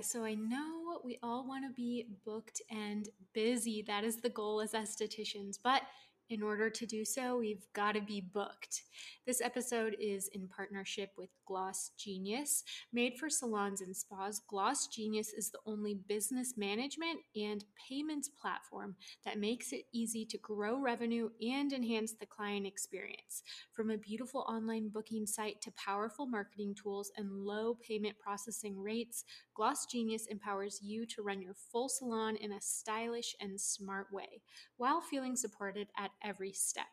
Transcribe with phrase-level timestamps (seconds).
[0.00, 3.84] So I know we all want to be booked and busy.
[3.86, 5.58] That is the goal as estheticians.
[5.62, 5.82] But
[6.30, 8.84] in order to do so, we've got to be booked.
[9.26, 12.64] This episode is in partnership with Gloss Genius.
[12.90, 18.96] Made for salons and spas, Gloss Genius is the only business management and payments platform
[19.26, 23.42] that makes it easy to grow revenue and enhance the client experience.
[23.74, 29.24] From a beautiful online booking site to powerful marketing tools and low payment processing rates,
[29.54, 34.42] Gloss Genius empowers you to run your full salon in a stylish and smart way
[34.76, 36.86] while feeling supported at every step.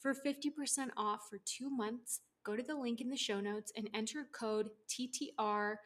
[0.00, 3.88] For 50% off for two months, go to the link in the show notes and
[3.94, 5.76] enter code TTR22F.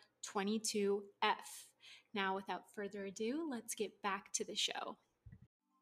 [2.14, 4.96] Now, without further ado, let's get back to the show.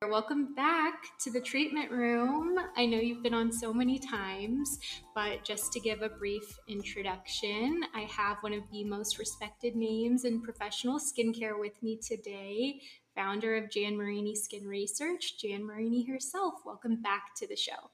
[0.08, 2.58] Welcome back to the treatment room.
[2.77, 4.78] I know you've been on so many times,
[5.14, 10.25] but just to give a brief introduction, I have one of the most respected names
[10.25, 12.80] in professional skincare with me today,
[13.14, 16.55] founder of Jan Marini Skin Research, Jan Marini herself.
[16.67, 17.91] Welcome back to the show.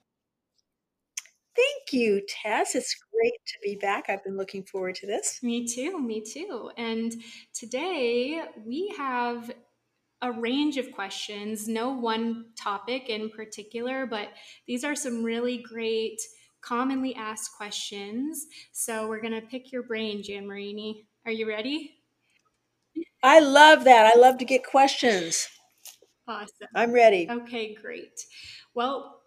[1.55, 2.75] Thank you, Tess.
[2.75, 4.07] It's great to be back.
[4.09, 5.41] I've been looking forward to this.
[5.43, 6.71] Me too, me too.
[6.77, 7.13] And
[7.53, 9.53] today we have
[10.23, 14.29] a range of questions, no one topic in particular, but
[14.67, 16.21] these are some really great
[16.61, 18.47] commonly asked questions.
[18.73, 21.07] So we're going to pick your brain, Jan Marini.
[21.25, 21.95] Are you ready?
[23.23, 24.13] I love that.
[24.15, 25.49] I love to get questions.
[26.27, 26.69] Awesome.
[26.75, 27.29] I'm ready.
[27.31, 28.21] Okay, great.
[28.75, 29.18] Well,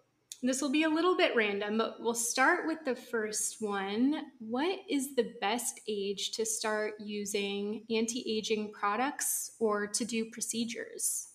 [0.42, 4.22] this will be a little bit random, but we'll start with the first one.
[4.40, 11.28] What is the best age to start using anti aging products or to do procedures?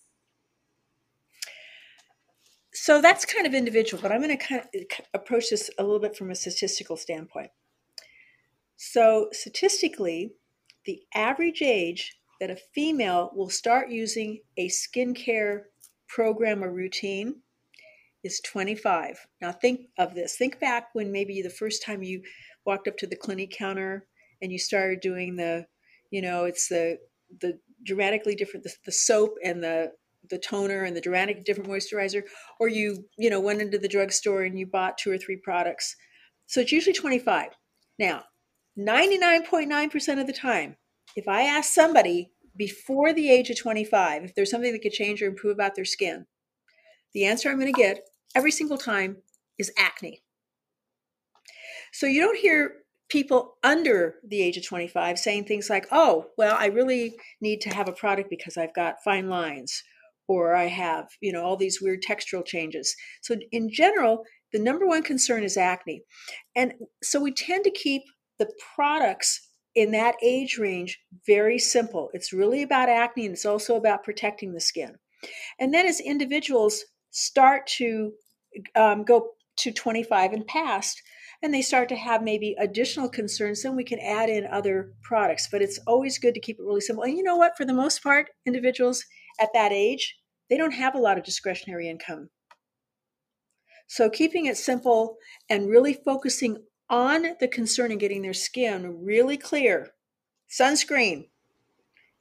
[2.73, 5.99] So that's kind of individual, but I'm going to kind of approach this a little
[5.99, 7.49] bit from a statistical standpoint.
[8.75, 10.33] So, statistically,
[10.85, 15.63] the average age that a female will start using a skincare
[16.07, 17.41] program or routine
[18.27, 19.25] is 25.
[19.41, 20.35] Now think of this.
[20.35, 22.21] Think back when maybe the first time you
[22.65, 24.05] walked up to the Clinique counter
[24.41, 25.65] and you started doing the,
[26.11, 26.99] you know, it's the
[27.41, 29.91] the dramatically different the, the soap and the
[30.29, 32.23] the toner and the dramatic different moisturizer
[32.59, 35.95] or you you know went into the drugstore and you bought two or three products
[36.47, 37.49] so it's usually 25
[37.99, 38.23] now
[38.77, 40.75] 99.9% of the time
[41.15, 45.21] if i ask somebody before the age of 25 if there's something that could change
[45.21, 46.25] or improve about their skin
[47.13, 48.01] the answer i'm going to get
[48.35, 49.17] every single time
[49.57, 50.21] is acne.
[51.93, 52.73] So you don't hear
[53.09, 57.69] people under the age of 25 saying things like, oh, well, I really need to
[57.69, 59.83] have a product because I've got fine lines
[60.27, 62.93] or I have, you know, all these weird textural changes.
[63.21, 66.03] So in general, the number one concern is acne.
[66.55, 68.03] And so we tend to keep
[68.39, 72.09] the products in that age range very simple.
[72.13, 74.95] It's really about acne and it's also about protecting the skin.
[75.59, 76.83] And then as individuals
[77.17, 78.11] start to
[78.75, 81.01] um, go to 25 and past
[81.41, 85.47] and they start to have maybe additional concerns then we can add in other products.
[85.51, 87.03] But it's always good to keep it really simple.
[87.03, 87.57] And you know what?
[87.57, 89.03] For the most part individuals
[89.39, 90.15] at that age
[90.49, 92.29] they don't have a lot of discretionary income.
[93.87, 95.17] So keeping it simple
[95.49, 99.89] and really focusing on the concern and getting their skin really clear
[100.49, 101.29] sunscreen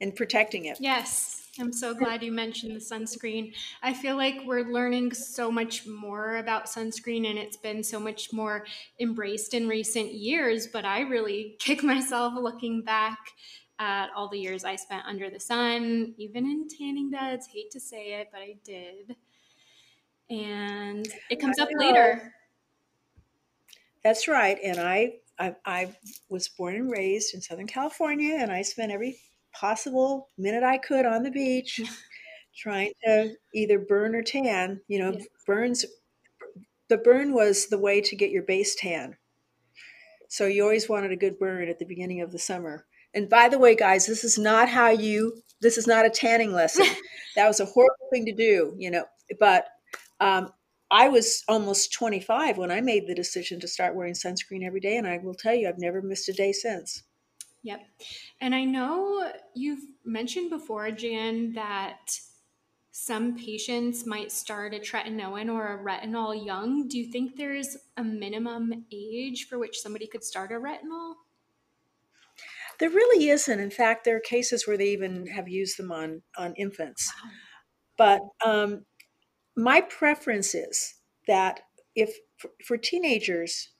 [0.01, 0.77] and protecting it.
[0.81, 3.53] Yes I'm so glad you mentioned the sunscreen.
[3.81, 8.31] I feel like we're learning so much more about sunscreen and it's been so much
[8.31, 8.65] more
[8.99, 13.17] embraced in recent years, but I really kick myself looking back
[13.79, 17.47] at all the years I spent under the sun, even in tanning beds.
[17.47, 19.15] Hate to say it, but I did.
[20.29, 22.33] And it comes up later.
[24.03, 24.57] That's right.
[24.63, 25.95] And I, I, I
[26.29, 29.19] was born and raised in Southern California, and I spent every
[29.59, 31.81] possible minute I could on the beach,
[32.55, 34.81] trying to either burn or tan.
[34.87, 35.25] You know, yeah.
[35.45, 35.85] burns.
[36.89, 39.17] The burn was the way to get your base tan.
[40.29, 42.85] So you always wanted a good burn at the beginning of the summer.
[43.13, 45.41] And by the way, guys, this is not how you.
[45.61, 46.85] This is not a tanning lesson.
[47.35, 49.05] that was a horrible thing to do, you know.
[49.39, 49.67] But
[50.19, 50.51] um,
[50.91, 54.97] I was almost 25 when I made the decision to start wearing sunscreen every day,
[54.97, 57.03] and I will tell you, I've never missed a day since.
[57.67, 57.85] Yep.
[58.39, 62.17] And I know you've mentioned before, Jan, that
[62.91, 66.87] some patients might start a tretinoin or a retinol young.
[66.87, 71.15] Do you think there's a minimum age for which somebody could start a retinol?
[72.79, 73.59] There really isn't.
[73.59, 77.11] In fact, there are cases where they even have used them on on infants.
[77.21, 77.31] Wow.
[77.97, 78.85] But um,
[79.57, 80.95] my preference is
[81.27, 81.59] that
[81.95, 83.71] if for, for teenagers,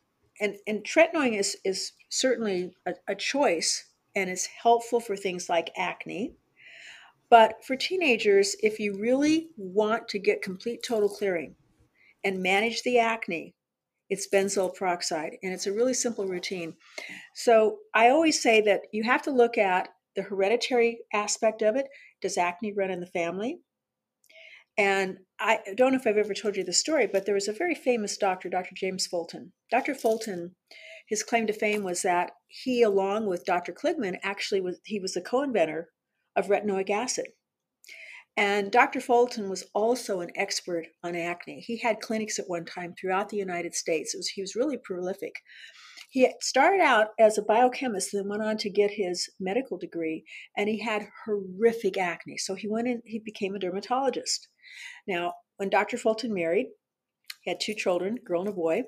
[0.41, 5.71] and, and tretinoin is, is certainly a, a choice and is helpful for things like
[5.77, 6.33] acne.
[7.29, 11.55] But for teenagers, if you really want to get complete total clearing
[12.23, 13.53] and manage the acne,
[14.09, 16.73] it's benzoyl peroxide, and it's a really simple routine.
[17.35, 21.87] So I always say that you have to look at the hereditary aspect of it.
[22.21, 23.59] Does acne run in the family?
[24.77, 27.53] And I don't know if I've ever told you the story, but there was a
[27.53, 28.75] very famous doctor, Dr.
[28.75, 29.51] James Fulton.
[29.71, 29.95] Dr.
[29.95, 30.55] Fulton,
[31.07, 33.73] his claim to fame was that he, along with Dr.
[33.73, 35.89] Kligman, actually was he was the co-inventor
[36.35, 37.27] of retinoic acid.
[38.35, 39.01] And Dr.
[39.01, 41.59] Fulton was also an expert on acne.
[41.59, 44.13] He had clinics at one time throughout the United States.
[44.15, 45.33] Was, he was really prolific.
[46.11, 50.23] He started out as a biochemist, then went on to get his medical degree,
[50.55, 52.37] and he had horrific acne.
[52.37, 54.47] So he went in, he became a dermatologist.
[55.07, 55.97] Now, when Dr.
[55.97, 56.67] Fulton married,
[57.41, 58.83] he had two children, a girl and a boy.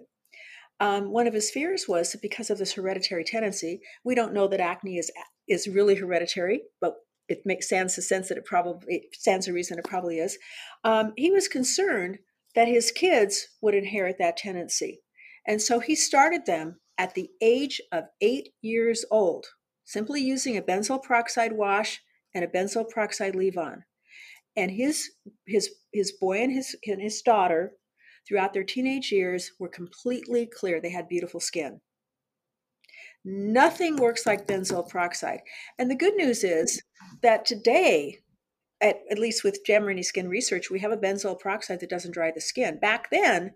[0.79, 4.47] Um, one of his fears was that because of this hereditary tendency, we don't know
[4.47, 5.11] that acne is
[5.47, 6.95] is really hereditary, but
[7.27, 10.37] it makes stands to sense that it probably it stands a reason it probably is.
[10.83, 12.19] Um, he was concerned
[12.55, 15.01] that his kids would inherit that tendency,
[15.47, 19.45] and so he started them at the age of eight years old,
[19.85, 22.01] simply using a benzoyl peroxide wash
[22.33, 23.83] and a benzoyl peroxide leave-on
[24.59, 25.11] and his
[25.47, 27.73] his his boy and his and his daughter
[28.29, 31.81] throughout their teenage years were completely clear they had beautiful skin
[33.25, 35.41] nothing works like benzoyl peroxide
[35.77, 36.81] and the good news is
[37.21, 38.19] that today
[38.81, 42.13] at, at least with Jan Marini Skin Research, we have a benzoyl peroxide that doesn't
[42.13, 42.79] dry the skin.
[42.79, 43.51] Back then,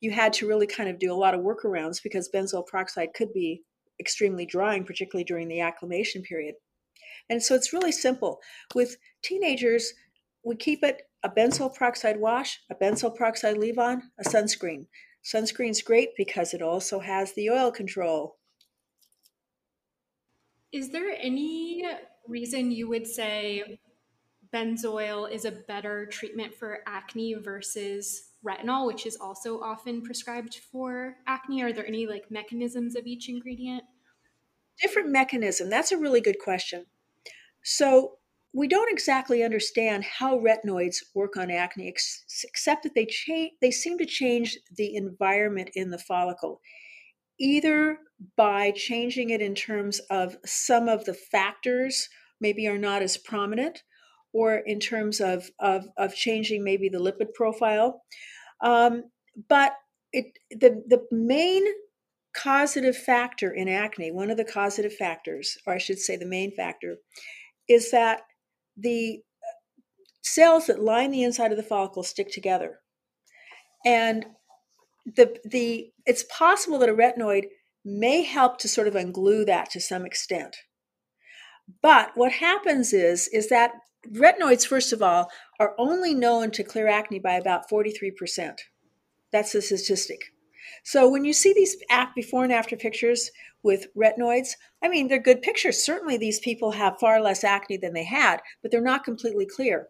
[0.00, 3.32] you had to really kind of do a lot of workarounds because benzoyl peroxide could
[3.32, 3.62] be
[4.00, 6.54] extremely drying, particularly during the acclimation period.
[7.30, 8.40] And so it's really simple.
[8.74, 9.92] With teenagers,
[10.44, 14.86] we keep it a benzoyl peroxide wash, a benzoyl peroxide leave on, a sunscreen.
[15.24, 18.36] Sunscreen's great because it also has the oil control.
[20.70, 21.82] Is there any
[22.28, 23.78] reason you would say
[24.52, 31.16] benzoyl is a better treatment for acne versus retinol, which is also often prescribed for
[31.26, 31.62] acne?
[31.62, 33.82] Are there any like mechanisms of each ingredient?
[34.78, 35.70] Different mechanism.
[35.70, 36.84] That's a really good question.
[37.62, 38.18] So
[38.54, 43.50] we don't exactly understand how retinoids work on acne, ex- except that they change.
[43.60, 46.60] They seem to change the environment in the follicle,
[47.38, 47.98] either
[48.36, 52.08] by changing it in terms of some of the factors
[52.40, 53.82] maybe are not as prominent,
[54.32, 58.02] or in terms of of, of changing maybe the lipid profile.
[58.62, 59.04] Um,
[59.48, 59.72] but
[60.12, 61.64] it the the main
[62.36, 66.54] causative factor in acne, one of the causative factors, or I should say the main
[66.54, 66.96] factor,
[67.68, 68.22] is that
[68.76, 69.52] the uh,
[70.22, 72.80] cells that line the inside of the follicle stick together.
[73.84, 74.26] And
[75.04, 77.44] the the it's possible that a retinoid
[77.84, 80.56] may help to sort of unglue that to some extent.
[81.82, 83.72] But what happens is is that
[84.10, 88.58] retinoids first of all are only known to clear acne by about 43%.
[89.32, 90.33] That's the statistic.
[90.86, 91.76] So when you see these
[92.14, 93.30] before and after pictures
[93.62, 94.50] with retinoids,
[94.82, 95.82] I mean, they're good pictures.
[95.82, 99.88] Certainly, these people have far less acne than they had, but they're not completely clear.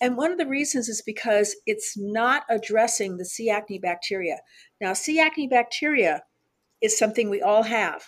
[0.00, 3.50] And one of the reasons is because it's not addressing the C.
[3.50, 4.38] acne bacteria.
[4.80, 5.20] Now, C.
[5.20, 6.22] acne bacteria
[6.80, 8.02] is something we all have.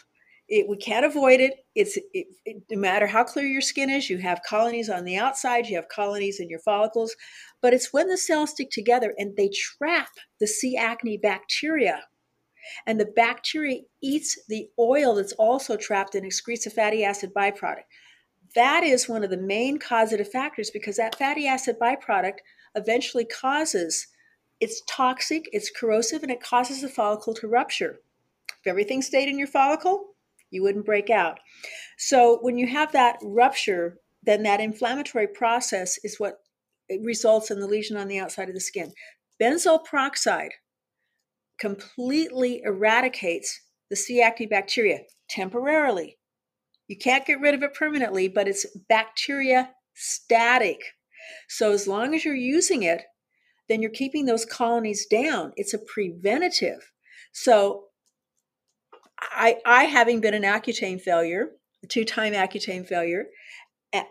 [0.49, 1.67] It, we can't avoid it.
[1.75, 5.19] It's it, it, no matter how clear your skin is, you have colonies on the
[5.19, 7.15] outside, you have colonies in your follicles,
[7.61, 10.09] but it's when the cells stick together and they trap
[10.41, 10.79] the C.
[10.79, 12.05] acne bacteria
[12.87, 17.85] and the bacteria eats the oil that's also trapped and excretes a fatty acid byproduct.
[18.55, 22.39] That is one of the main causative factors because that fatty acid byproduct
[22.75, 24.09] eventually causes
[24.61, 27.99] it's toxic, it's corrosive, and it causes the follicle to rupture.
[28.61, 30.15] If everything stayed in your follicle,
[30.51, 31.41] you wouldn't break out.
[31.99, 36.39] So when you have that rupture, then that inflammatory process is what
[37.01, 38.93] results in the lesion on the outside of the skin.
[39.41, 40.53] Benzoyl peroxide
[41.63, 44.21] completely eradicates the C.
[44.21, 46.19] acne bacteria temporarily.
[46.89, 50.81] You can't get rid of it permanently, but it's bacteria static.
[51.49, 53.05] So as long as you're using it,
[53.69, 55.53] then you're keeping those colonies down.
[55.55, 56.91] It's a preventative.
[57.33, 57.85] So
[59.21, 61.51] I, I having been an Accutane failure,
[61.85, 63.27] a two time Accutane failure.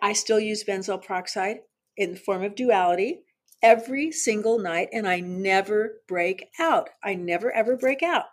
[0.02, 1.58] I still use benzoyl peroxide
[1.98, 3.24] in the form of duality
[3.62, 6.90] every single night, and I never break out.
[7.04, 8.26] I never ever break out.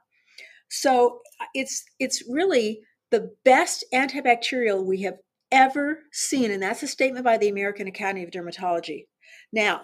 [0.68, 2.80] So uh, it's it's really
[3.10, 5.18] the best antibacterial we have
[5.50, 9.06] ever seen, and that's a statement by the American Academy of Dermatology.
[9.52, 9.82] Now,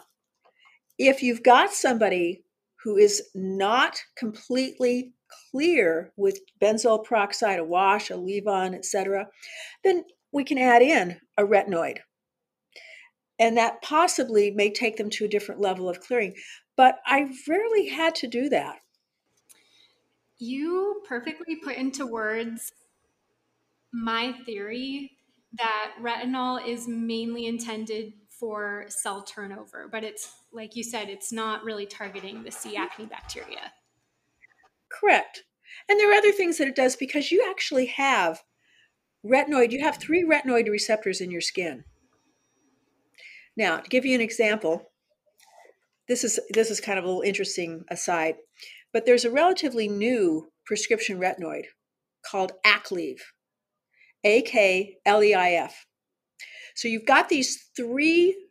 [0.98, 2.44] if you've got somebody
[2.82, 5.14] who is not completely
[5.50, 9.26] clear with benzoyl peroxide, a wash, a leave-on, etc.,
[9.82, 11.98] then we can add in a retinoid.
[13.38, 16.34] And that possibly may take them to a different level of clearing.
[16.76, 18.80] But I rarely had to do that.
[20.38, 22.72] You perfectly put into words
[23.92, 25.12] my theory
[25.56, 31.64] that retinol is mainly intended for cell turnover, but it's like you said, it's not
[31.64, 32.76] really targeting the C.
[32.76, 33.72] acne bacteria.
[34.90, 35.44] Correct.
[35.88, 38.42] And there are other things that it does because you actually have
[39.24, 41.84] retinoid, you have three retinoid receptors in your skin.
[43.56, 44.90] Now, to give you an example,
[46.08, 48.36] this is this is kind of a little interesting aside,
[48.92, 51.64] but there's a relatively new prescription retinoid
[52.28, 53.20] called Aklief.
[54.24, 55.86] A K L E I F.
[56.74, 58.48] So you've got these three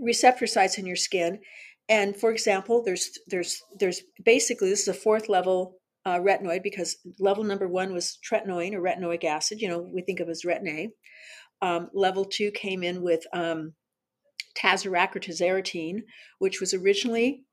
[0.00, 1.40] receptor sites in your skin,
[1.88, 6.96] and for example, there's there's there's basically this is a fourth level uh, retinoid because
[7.20, 9.60] level number one was tretinoin or retinoic acid.
[9.60, 10.90] You know, we think of as retin A.
[11.64, 13.74] Um, level two came in with um,
[14.54, 16.02] Tazorac or
[16.38, 17.44] which was originally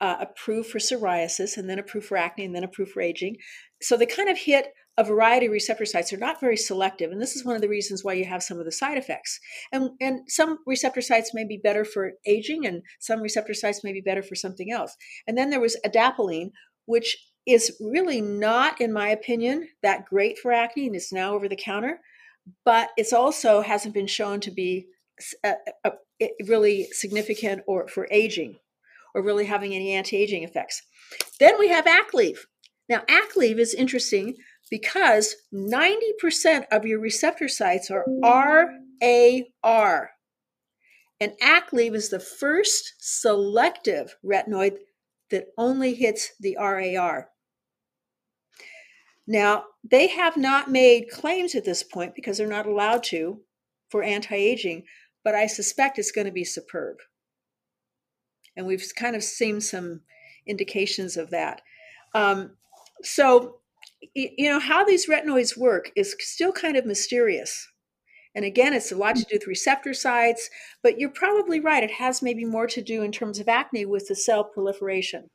[0.00, 3.36] uh, approved for psoriasis and then approved for acne and then approved for aging.
[3.80, 6.10] So they kind of hit a variety of receptor sites.
[6.10, 8.58] They're not very selective and this is one of the reasons why you have some
[8.58, 9.38] of the side effects.
[9.72, 13.92] And and some receptor sites may be better for aging and some receptor sites may
[13.92, 14.96] be better for something else.
[15.26, 16.50] And then there was adapalene
[16.86, 17.16] which
[17.46, 21.56] is really not in my opinion that great for acne and it's now over the
[21.56, 22.00] counter
[22.64, 24.86] but it's also hasn't been shown to be
[25.44, 25.92] a, a
[26.46, 28.56] really significant or for aging
[29.14, 30.82] or really having any anti-aging effects
[31.40, 32.38] then we have Aklief
[32.88, 34.36] now Aklief is interesting
[34.70, 40.10] because 90% of your receptor sites are RAR.
[41.20, 44.76] And Aklief is the first selective retinoid
[45.30, 47.30] that only hits the RAR.
[49.26, 53.40] Now, they have not made claims at this point because they're not allowed to
[53.88, 54.84] for anti aging,
[55.26, 56.98] but I suspect it's going to be superb.
[58.56, 60.02] And we've kind of seen some
[60.46, 61.62] indications of that.
[62.14, 62.52] Um,
[63.02, 63.56] so,
[64.14, 67.66] you know, how these retinoids work is still kind of mysterious.
[68.36, 70.48] And again, it's a lot to do with receptor sites,
[70.80, 71.82] but you're probably right.
[71.82, 75.28] It has maybe more to do in terms of acne with the cell proliferation.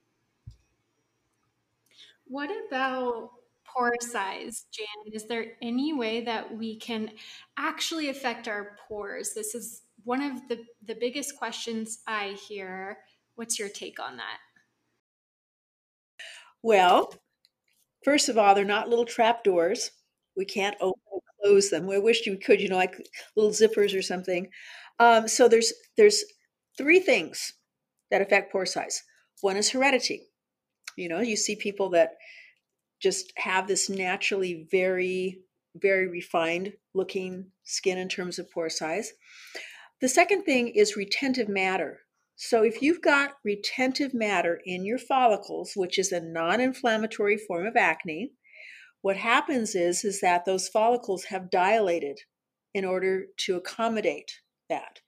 [2.27, 3.31] What about
[3.73, 5.13] pore size, Jan?
[5.13, 7.11] Is there any way that we can
[7.57, 9.33] actually affect our pores?
[9.33, 12.97] This is one of the, the biggest questions I hear.
[13.35, 14.37] What's your take on that?
[16.63, 17.13] Well,
[18.03, 19.91] First of all, they're not little trap doors.
[20.35, 21.85] We can't open and close them.
[21.85, 22.95] We wish you could, you know, like
[23.35, 24.47] little zippers or something.
[24.99, 26.23] Um, so there's there's
[26.77, 27.53] three things
[28.09, 29.03] that affect pore size.
[29.41, 30.27] One is heredity.
[30.97, 32.13] You know, you see people that
[33.01, 35.39] just have this naturally very,
[35.75, 39.13] very refined looking skin in terms of pore size.
[40.01, 42.01] The second thing is retentive matter.
[42.35, 47.67] So, if you've got retentive matter in your follicles, which is a non inflammatory form
[47.67, 48.31] of acne,
[49.01, 52.19] what happens is, is that those follicles have dilated
[52.73, 54.39] in order to accommodate
[54.69, 55.01] that.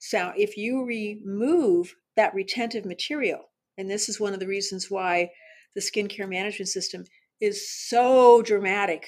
[0.00, 5.30] So, if you remove that retentive material, and this is one of the reasons why
[5.74, 7.04] the skincare management system
[7.40, 9.06] is so dramatic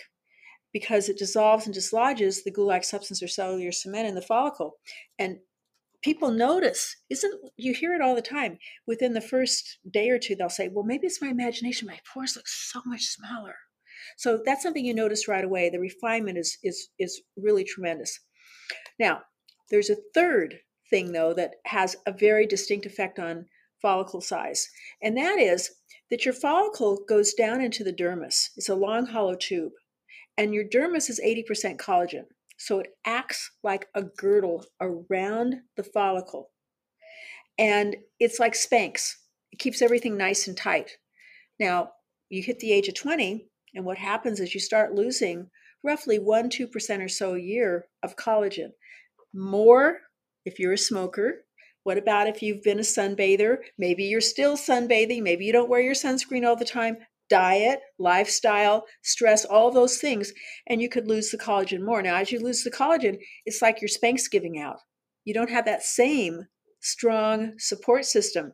[0.72, 4.78] because it dissolves and dislodges the glue-like substance or cellular cement in the follicle.
[5.18, 5.38] And
[6.02, 10.34] people notice isn't you hear it all the time within the first day or two
[10.34, 11.86] they'll say well maybe it's my imagination.
[11.86, 13.54] My pores look so much smaller.
[14.16, 15.70] So that's something you notice right away.
[15.70, 18.18] The refinement is is is really tremendous.
[18.98, 19.22] Now
[19.70, 20.58] there's a third
[20.90, 23.46] thing though that has a very distinct effect on
[23.82, 24.68] follicle size
[25.02, 25.70] and that is
[26.10, 29.72] that your follicle goes down into the dermis it's a long hollow tube
[30.38, 32.24] and your dermis is 80% collagen
[32.62, 36.50] so it acts like a girdle around the follicle.
[37.58, 39.14] And it's like Spanx,
[39.50, 40.92] it keeps everything nice and tight.
[41.58, 41.90] Now,
[42.30, 45.50] you hit the age of 20, and what happens is you start losing
[45.82, 48.70] roughly 1 2% or so a year of collagen.
[49.34, 49.98] More
[50.44, 51.44] if you're a smoker.
[51.84, 53.58] What about if you've been a sunbather?
[53.78, 55.22] Maybe you're still sunbathing.
[55.22, 56.98] Maybe you don't wear your sunscreen all the time.
[57.32, 60.34] diet, lifestyle, stress, all those things,
[60.66, 62.02] and you could lose the collagen more.
[62.02, 64.80] Now, as you lose the collagen, it's like your Spanx giving out.
[65.24, 66.46] You don't have that same
[66.80, 68.52] strong support system.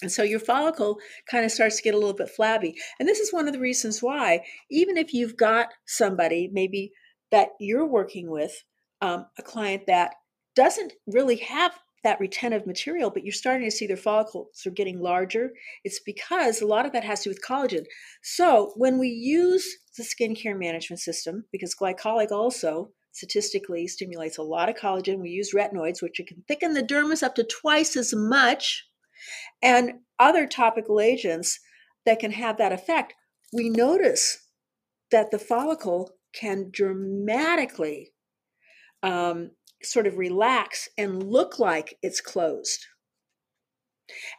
[0.00, 0.96] And so your follicle
[1.30, 2.74] kind of starts to get a little bit flabby.
[2.98, 6.90] And this is one of the reasons why, even if you've got somebody maybe
[7.32, 8.64] that you're working with,
[9.02, 10.14] um, a client that
[10.56, 11.72] doesn't really have
[12.04, 15.50] that retentive material, but you're starting to see their follicles are getting larger.
[15.82, 17.84] It's because a lot of that has to do with collagen.
[18.22, 24.68] So when we use the skincare management system, because glycolic also statistically stimulates a lot
[24.68, 28.86] of collagen, we use retinoids, which can thicken the dermis up to twice as much,
[29.62, 31.58] and other topical agents
[32.04, 33.14] that can have that effect.
[33.52, 34.46] We notice
[35.10, 38.12] that the follicle can dramatically
[39.02, 39.52] um,
[39.84, 42.86] sort of relax and look like it's closed.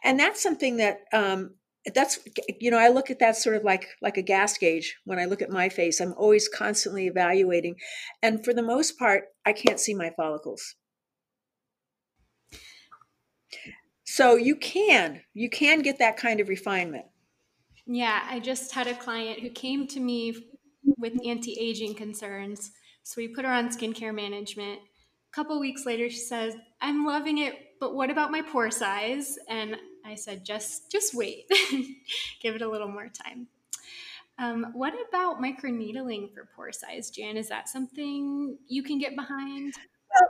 [0.04, 1.54] And that's something that um,
[1.94, 2.18] that's
[2.60, 5.24] you know I look at that sort of like like a gas gauge when I
[5.24, 6.00] look at my face.
[6.00, 7.76] I'm always constantly evaluating,
[8.22, 10.74] and for the most part, I can't see my follicles.
[14.04, 17.06] So you can you can get that kind of refinement.
[17.86, 20.36] Yeah, I just had a client who came to me
[20.98, 22.72] with anti-aging concerns.
[23.04, 24.80] So we put her on skincare management
[25.36, 29.38] couple weeks later she says i'm loving it but what about my pore size?
[29.48, 31.44] And i said just just wait.
[32.42, 33.48] Give it a little more time.
[34.38, 37.36] Um, what about microneedling for pore size jan?
[37.36, 39.74] Is that something you can get behind?
[39.74, 40.28] Well,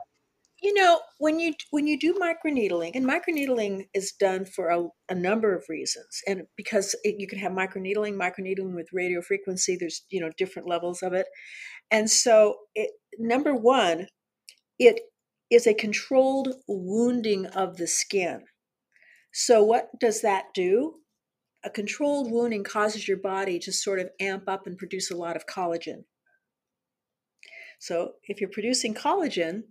[0.63, 5.15] you know when you when you do microneedling and microneedling is done for a, a
[5.15, 10.03] number of reasons and because it, you can have microneedling microneedling with radio frequency there's
[10.09, 11.27] you know different levels of it.
[11.91, 14.09] And so it, number one
[14.79, 15.01] it
[15.51, 18.45] is a controlled wounding of the skin.
[19.33, 20.97] So, what does that do?
[21.65, 25.37] A controlled wounding causes your body to sort of amp up and produce a lot
[25.37, 26.05] of collagen.
[27.79, 29.65] So, if you're producing collagen,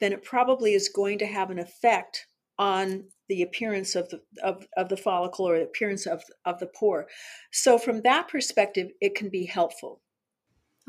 [0.00, 2.26] then it probably is going to have an effect
[2.58, 6.66] on the appearance of the of, of the follicle or the appearance of, of the
[6.66, 7.06] pore.
[7.52, 10.00] So from that perspective, it can be helpful.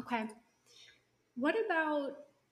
[0.01, 0.25] Okay.
[1.35, 2.11] What about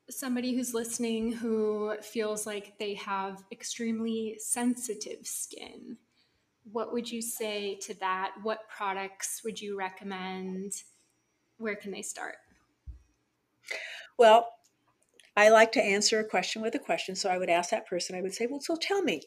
[0.10, 5.98] somebody who's listening who feels like they have extremely sensitive skin,
[6.72, 8.34] what would you say to that?
[8.44, 10.74] What products would you recommend?
[11.58, 12.36] Where can they start?
[14.18, 14.48] Well,
[15.36, 17.16] I like to answer a question with a question.
[17.16, 19.22] So I would ask that person, I would say, Well, so tell me,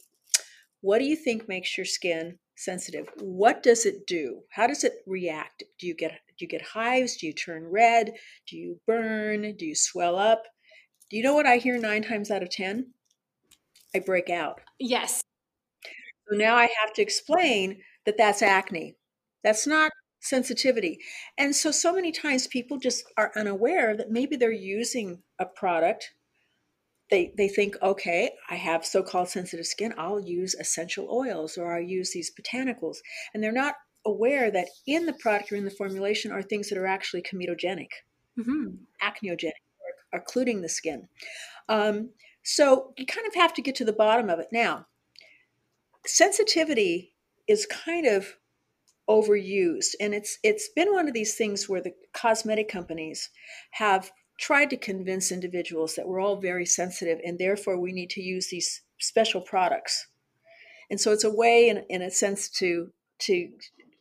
[0.82, 3.08] what do you think makes your skin sensitive?
[3.18, 4.42] What does it do?
[4.50, 5.62] How does it react?
[5.78, 7.16] Do you get do you get hives?
[7.16, 8.12] Do you turn red?
[8.48, 9.54] Do you burn?
[9.56, 10.42] Do you swell up?
[11.12, 12.86] Do you know what I hear nine times out of 10?
[13.94, 14.62] I break out.
[14.80, 15.20] Yes.
[16.26, 18.96] So now I have to explain that that's acne.
[19.44, 21.00] That's not sensitivity.
[21.36, 26.14] And so, so many times people just are unaware that maybe they're using a product.
[27.10, 31.74] They, they think, okay, I have so called sensitive skin, I'll use essential oils or
[31.74, 32.96] I'll use these botanicals.
[33.34, 33.74] And they're not
[34.06, 37.88] aware that in the product or in the formulation are things that are actually comedogenic,
[38.38, 38.76] mm-hmm.
[39.02, 39.61] acneogenic
[40.12, 41.08] occluding the skin.
[41.68, 42.10] Um,
[42.42, 44.48] so you kind of have to get to the bottom of it.
[44.52, 44.86] Now,
[46.06, 47.14] sensitivity
[47.46, 48.36] is kind of
[49.08, 53.30] overused, and it's it's been one of these things where the cosmetic companies
[53.72, 58.22] have tried to convince individuals that we're all very sensitive, and therefore we need to
[58.22, 60.08] use these special products.
[60.90, 63.48] And so it's a way, in, in a sense, to to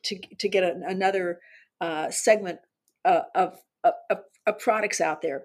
[0.03, 1.39] to to get a, another
[1.79, 2.59] uh, segment
[3.05, 5.43] uh, of, of, of products out there.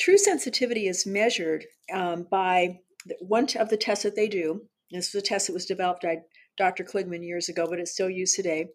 [0.00, 2.80] True sensitivity is measured um, by
[3.20, 4.62] one of the tests that they do.
[4.90, 6.22] This is a test that was developed by
[6.56, 6.84] Dr.
[6.84, 8.68] Kligman years ago, but it's still used today.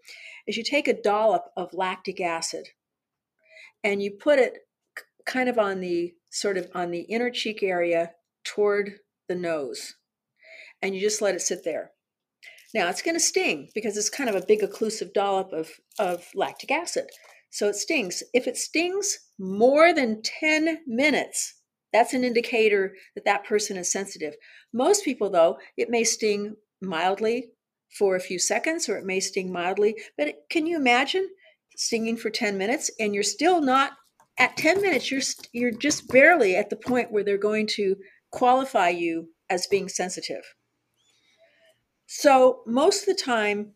[0.46, 2.68] Is you take a dollop of lactic acid
[3.84, 4.60] and you put it
[5.26, 8.12] kind of on the sort of on the inner cheek area
[8.44, 9.96] toward the nose,
[10.84, 11.90] and you just let it sit there.
[12.76, 16.28] Now it's going to sting because it's kind of a big occlusive dollop of, of
[16.36, 17.08] lactic acid.
[17.50, 18.22] So it stings.
[18.32, 24.36] If it stings more than 10 minutes, that's an indicator that that person is sensitive.
[24.74, 27.52] Most people, though, it may sting mildly
[27.98, 29.96] for a few seconds or it may sting mildly.
[30.18, 31.30] But it, can you imagine
[31.78, 33.92] stinging for 10 minutes and you're still not
[34.38, 35.22] at 10 minutes, you're,
[35.54, 37.96] you're just barely at the point where they're going to
[38.32, 40.44] qualify you as being sensitive.
[42.08, 43.72] So, most of the time,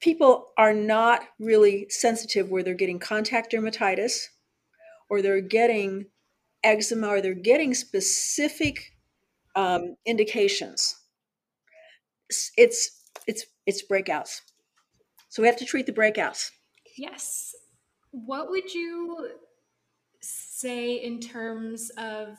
[0.00, 4.28] people are not really sensitive where they're getting contact dermatitis
[5.10, 6.06] or they're getting
[6.64, 8.92] eczema or they're getting specific
[9.56, 10.96] um, indications
[12.56, 14.40] it's it's it's breakouts
[15.28, 16.50] So we have to treat the breakouts.
[16.96, 17.54] Yes.
[18.12, 19.30] What would you
[20.20, 22.38] say in terms of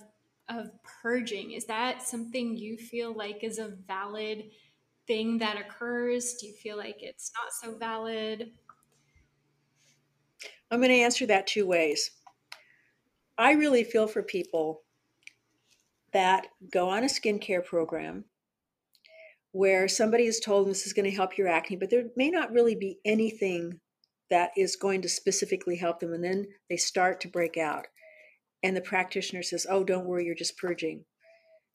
[0.50, 1.52] of purging?
[1.52, 4.52] Is that something you feel like is a valid
[5.08, 6.36] thing that occurs?
[6.36, 8.52] Do you feel like it's not so valid?
[10.72, 12.12] I'm going to answer that two ways.
[13.38, 14.84] I really feel for people
[16.14, 18.26] that go on a skincare program
[19.54, 22.52] where somebody has told this is going to help your acne, but there may not
[22.52, 23.80] really be anything
[24.30, 26.14] that is going to specifically help them.
[26.14, 27.88] And then they start to break out.
[28.64, 31.04] And the practitioner says, Oh, don't worry, you're just purging.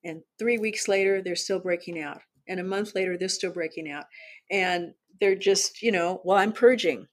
[0.05, 2.23] And three weeks later, they're still breaking out.
[2.49, 4.05] And a month later, they're still breaking out.
[4.51, 7.09] And they're just, you know, well, I'm purging.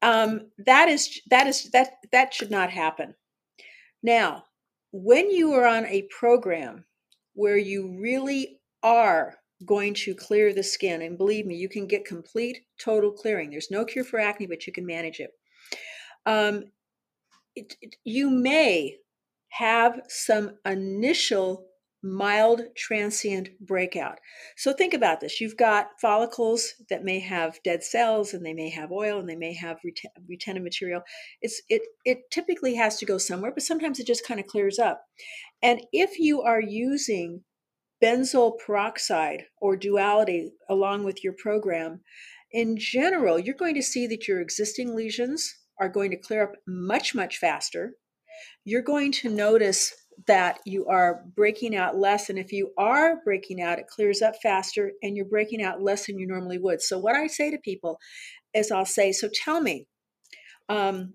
[0.00, 3.14] Um, that is that is that that should not happen.
[4.02, 4.44] Now,
[4.92, 6.84] when you are on a program
[7.34, 12.04] where you really are going to clear the skin, and believe me, you can get
[12.04, 13.50] complete total clearing.
[13.50, 15.30] There's no cure for acne, but you can manage it.
[16.26, 16.64] Um,
[17.54, 18.96] it, it you may
[19.50, 21.66] have some initial
[22.02, 24.18] mild transient breakout.
[24.56, 25.40] So think about this.
[25.40, 29.36] You've got follicles that may have dead cells and they may have oil and they
[29.36, 29.78] may have
[30.28, 31.02] retentive material.
[31.40, 34.78] It's it it typically has to go somewhere, but sometimes it just kind of clears
[34.78, 35.04] up.
[35.62, 37.42] And if you are using
[38.02, 42.00] benzoyl peroxide or duality along with your program,
[42.50, 46.52] in general, you're going to see that your existing lesions are going to clear up
[46.66, 47.94] much much faster.
[48.64, 49.94] You're going to notice
[50.26, 52.30] that you are breaking out less.
[52.30, 56.06] And if you are breaking out, it clears up faster and you're breaking out less
[56.06, 56.80] than you normally would.
[56.80, 57.98] So, what I say to people
[58.54, 59.86] is I'll say, So tell me,
[60.68, 61.14] um,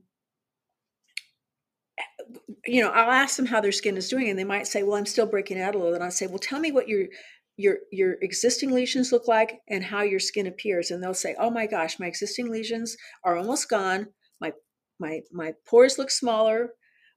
[2.66, 4.98] you know, I'll ask them how their skin is doing, and they might say, Well,
[4.98, 5.94] I'm still breaking out a little.
[5.94, 7.08] And I'll say, Well, tell me what your
[7.58, 11.50] your your existing lesions look like and how your skin appears and they'll say oh
[11.50, 14.08] my gosh my existing lesions are almost gone
[14.40, 14.54] my
[15.00, 16.70] my my pores look smaller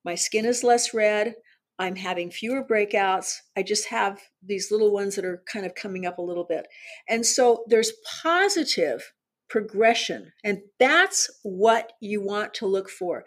[0.04, 1.34] my skin is less red
[1.80, 3.36] I'm having fewer breakouts.
[3.56, 6.68] I just have these little ones that are kind of coming up a little bit.
[7.08, 9.14] And so there's positive
[9.48, 10.30] progression.
[10.44, 13.24] And that's what you want to look for.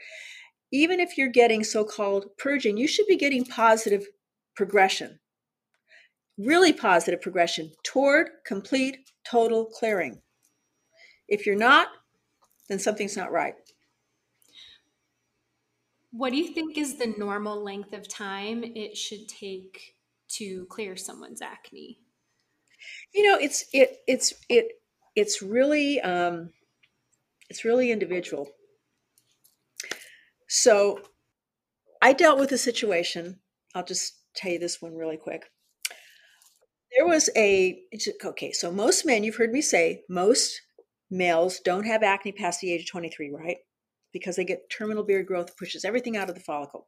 [0.72, 4.06] Even if you're getting so called purging, you should be getting positive
[4.56, 5.20] progression,
[6.38, 10.22] really positive progression toward complete total clearing.
[11.28, 11.88] If you're not,
[12.70, 13.56] then something's not right.
[16.16, 19.96] What do you think is the normal length of time it should take
[20.34, 21.98] to clear someone's acne?
[23.16, 24.74] You know, it's it it's it
[25.16, 26.52] it's really um,
[27.50, 28.48] it's really individual.
[30.48, 31.00] So,
[32.00, 33.40] I dealt with a situation.
[33.74, 35.50] I'll just tell you this one really quick.
[36.96, 37.82] There was a
[38.24, 38.52] okay.
[38.52, 40.62] So most men, you've heard me say, most
[41.10, 43.58] males don't have acne past the age of 23, right?
[44.14, 46.88] Because they get terminal beard growth, pushes everything out of the follicle.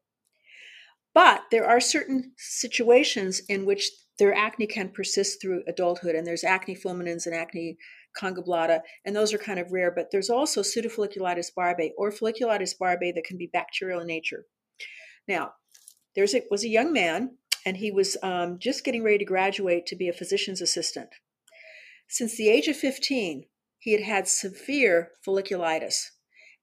[1.14, 6.44] But there are certain situations in which their acne can persist through adulthood, and there's
[6.44, 7.78] acne fulminans and acne
[8.18, 9.92] conglobata, and those are kind of rare.
[9.92, 14.46] But there's also pseudofolliculitis barbae or folliculitis barbae that can be bacterial in nature.
[15.28, 15.54] Now,
[16.16, 19.96] there was a young man, and he was um, just getting ready to graduate to
[19.96, 21.10] be a physician's assistant.
[22.08, 23.46] Since the age of 15,
[23.80, 26.12] he had had severe folliculitis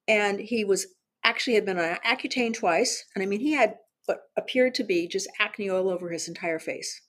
[0.08, 0.86] and he was
[1.24, 5.06] actually had been on Accutane twice, and I mean he had what appeared to be
[5.06, 7.00] just acne all over his entire face.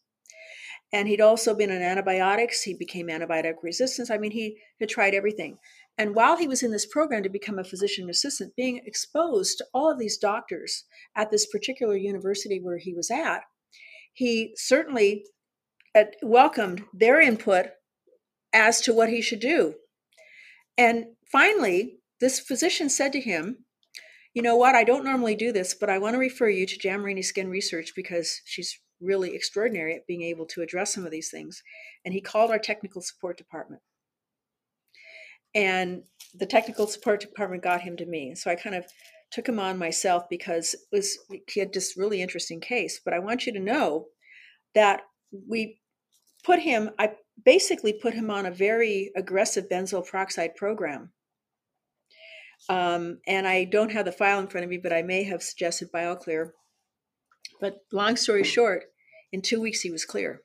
[0.92, 2.62] And he'd also been on antibiotics.
[2.62, 4.12] He became antibiotic resistant.
[4.12, 5.58] I mean, he had tried everything.
[5.98, 9.66] And while he was in this program to become a physician assistant, being exposed to
[9.74, 10.84] all of these doctors
[11.16, 13.42] at this particular university where he was at,
[14.14, 15.26] he certainly
[16.22, 17.68] welcomed their input
[18.54, 19.74] as to what he should do.
[20.78, 23.66] And finally, this physician said to him,
[24.34, 24.76] You know what?
[24.76, 27.50] I don't normally do this, but I want to refer you to Jan Marini Skin
[27.50, 31.62] Research because she's really extraordinary at being able to address some of these things.
[32.06, 33.82] And he called our technical support department.
[35.54, 38.36] And the technical support department got him to me.
[38.36, 38.86] So I kind of
[39.30, 41.20] took him on myself because was
[41.52, 43.02] he had this really interesting case.
[43.04, 44.06] But I want you to know
[44.76, 45.02] that
[45.48, 45.82] we
[46.46, 51.12] put him, I basically put him on a very aggressive benzoyl peroxide program
[52.70, 55.44] um, and I don't have the file in front of me, but I may have
[55.44, 56.52] suggested BioClear.
[57.60, 58.86] But long story short,
[59.32, 60.42] in two weeks he was clear.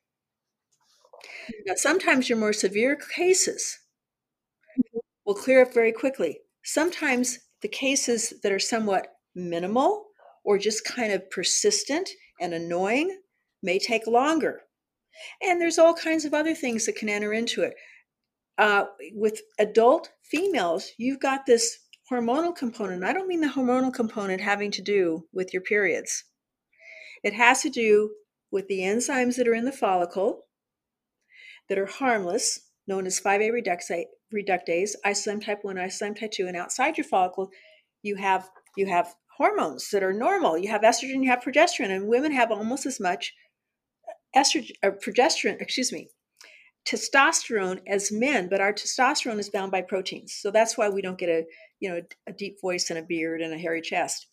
[1.66, 3.78] Now, sometimes your more severe cases
[5.24, 6.40] will clear up very quickly.
[6.64, 10.07] Sometimes the cases that are somewhat minimal
[10.44, 12.09] or just kind of persistent
[12.40, 13.18] and annoying
[13.62, 14.62] may take longer.
[15.42, 17.74] And there's all kinds of other things that can enter into it.
[18.57, 21.78] Uh, with adult females, you've got this
[22.11, 23.05] hormonal component.
[23.05, 26.25] I don't mean the hormonal component having to do with your periods.
[27.23, 28.11] It has to do
[28.51, 30.44] with the enzymes that are in the follicle
[31.68, 34.92] that are harmless, known as 5A reductase, reductase
[35.44, 37.51] type 1, isozyme type 2, and outside your follicle,
[38.03, 40.57] you have you have hormones that are normal.
[40.57, 43.35] You have estrogen, you have progesterone, and women have almost as much
[44.37, 46.09] estrogen or uh, progesterone, excuse me,
[46.87, 50.35] testosterone as men, but our testosterone is bound by proteins.
[50.38, 51.44] So that's why we don't get a,
[51.80, 54.26] you know, a deep voice and a beard and a hairy chest.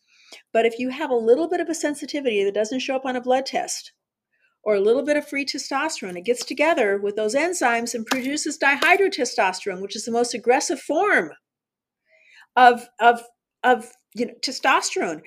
[0.51, 3.15] But if you have a little bit of a sensitivity that doesn't show up on
[3.15, 3.91] a blood test,
[4.65, 8.57] or a little bit of free testosterone, it gets together with those enzymes and produces
[8.57, 11.31] dihydrotestosterone, which is the most aggressive form
[12.55, 13.21] of of
[13.63, 15.21] of you know, testosterone,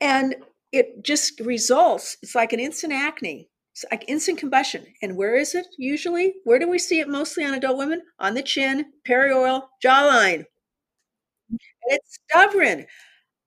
[0.00, 0.34] and
[0.72, 2.16] it just results.
[2.22, 3.48] It's like an instant acne.
[3.72, 4.86] It's like instant combustion.
[5.02, 6.34] And where is it usually?
[6.44, 8.02] Where do we see it mostly on adult women?
[8.18, 10.44] On the chin, perioral, jawline.
[11.90, 12.86] It's stubborn.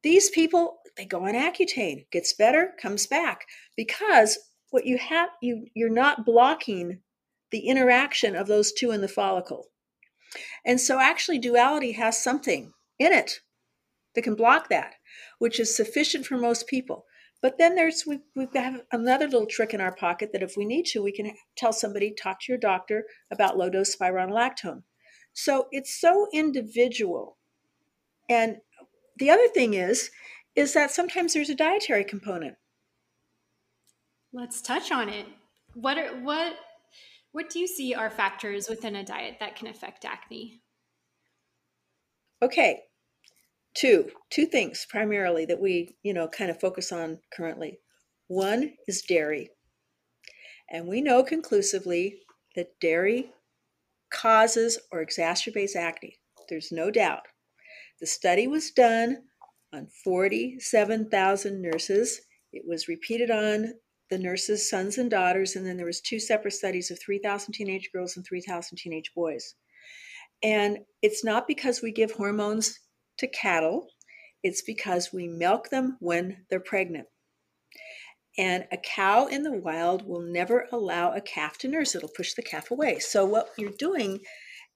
[0.03, 3.45] These people, they go on Accutane, gets better, comes back
[3.77, 4.37] because
[4.71, 6.99] what you have you you're not blocking
[7.51, 9.67] the interaction of those two in the follicle.
[10.65, 13.41] And so actually duality has something in it
[14.15, 14.95] that can block that,
[15.39, 17.05] which is sufficient for most people.
[17.41, 20.65] But then there's we, we've got another little trick in our pocket that if we
[20.65, 24.83] need to, we can tell somebody, talk to your doctor about low dose spironolactone.
[25.33, 27.37] So it's so individual.
[28.33, 28.57] And
[29.17, 30.09] the other thing is,
[30.55, 32.55] is that sometimes there's a dietary component.
[34.33, 35.27] Let's touch on it.
[35.75, 36.55] What are what
[37.31, 40.61] what do you see are factors within a diet that can affect acne?
[42.41, 42.81] Okay.
[43.75, 47.79] Two, two things primarily that we, you know, kind of focus on currently.
[48.27, 49.49] One is dairy.
[50.69, 52.19] And we know conclusively
[52.55, 53.31] that dairy
[54.11, 56.17] causes or exacerbates acne.
[56.49, 57.23] There's no doubt.
[57.99, 59.23] The study was done
[59.73, 62.21] on 47,000 nurses.
[62.51, 63.73] It was repeated on
[64.09, 67.89] the nurses' sons and daughters, and then there was two separate studies of 3,000 teenage
[67.91, 69.55] girls and 3,000 teenage boys.
[70.43, 72.79] And it's not because we give hormones
[73.17, 73.87] to cattle,
[74.43, 77.07] it's because we milk them when they're pregnant.
[78.37, 82.33] And a cow in the wild will never allow a calf to nurse, it'll push
[82.33, 82.99] the calf away.
[82.99, 84.19] So, what you're doing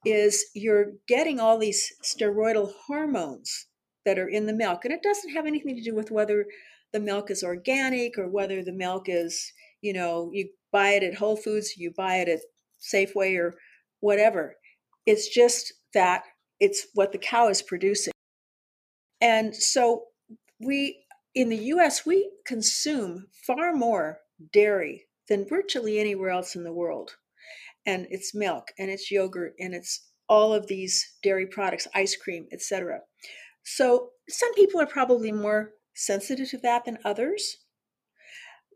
[0.05, 3.67] is you're getting all these steroidal hormones
[4.05, 4.86] that are in the milk.
[4.86, 6.45] And it doesn't have anything to do with whether
[6.93, 11.15] the milk is organic or whether the milk is, you know, you buy it at
[11.15, 12.39] Whole Foods, you buy it at
[12.81, 13.55] Safeway or
[13.99, 14.55] whatever.
[15.05, 16.23] It's just that
[16.60, 18.13] it's what the cow is producing.
[19.21, 20.05] And so
[20.60, 21.03] we,
[21.36, 24.19] in the US, we consume far more
[24.53, 27.17] dairy than virtually anywhere else in the world.
[27.88, 32.45] And it's milk and it's yogurt and it's all of these dairy products, ice cream,
[32.52, 33.00] etc.
[33.63, 37.58] So some people are probably more sensitive to that than others.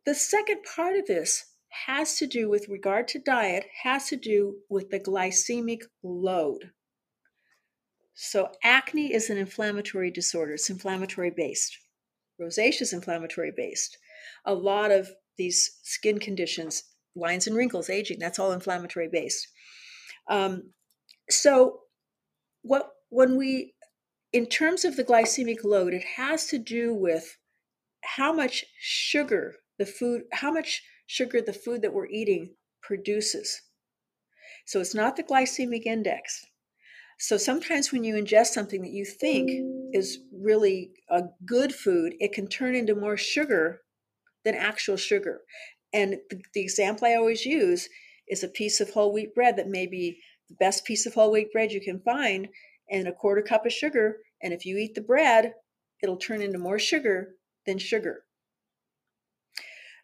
[0.05, 1.45] The second part of this
[1.85, 6.71] has to do with regard to diet, has to do with the glycemic load.
[8.13, 11.77] So, acne is an inflammatory disorder, it's inflammatory based.
[12.39, 13.97] Rosacea is inflammatory based.
[14.45, 16.83] A lot of these skin conditions,
[17.15, 19.47] lines and wrinkles, aging, that's all inflammatory based.
[20.29, 20.71] Um,
[21.29, 21.79] so,
[22.61, 23.73] what when we
[24.33, 27.37] in terms of the glycemic load, it has to do with
[28.03, 33.61] how much sugar the food, how much sugar the food that we're eating produces.
[34.65, 36.45] So it's not the glycemic index.
[37.19, 39.51] So sometimes when you ingest something that you think
[39.93, 43.81] is really a good food, it can turn into more sugar
[44.43, 45.41] than actual sugar.
[45.93, 47.89] And the, the example I always use
[48.27, 51.31] is a piece of whole wheat bread that may be the best piece of whole
[51.31, 52.47] wheat bread you can find
[52.89, 54.17] and a quarter cup of sugar.
[54.41, 55.53] And if you eat the bread,
[56.01, 58.23] it'll turn into more sugar than sugar.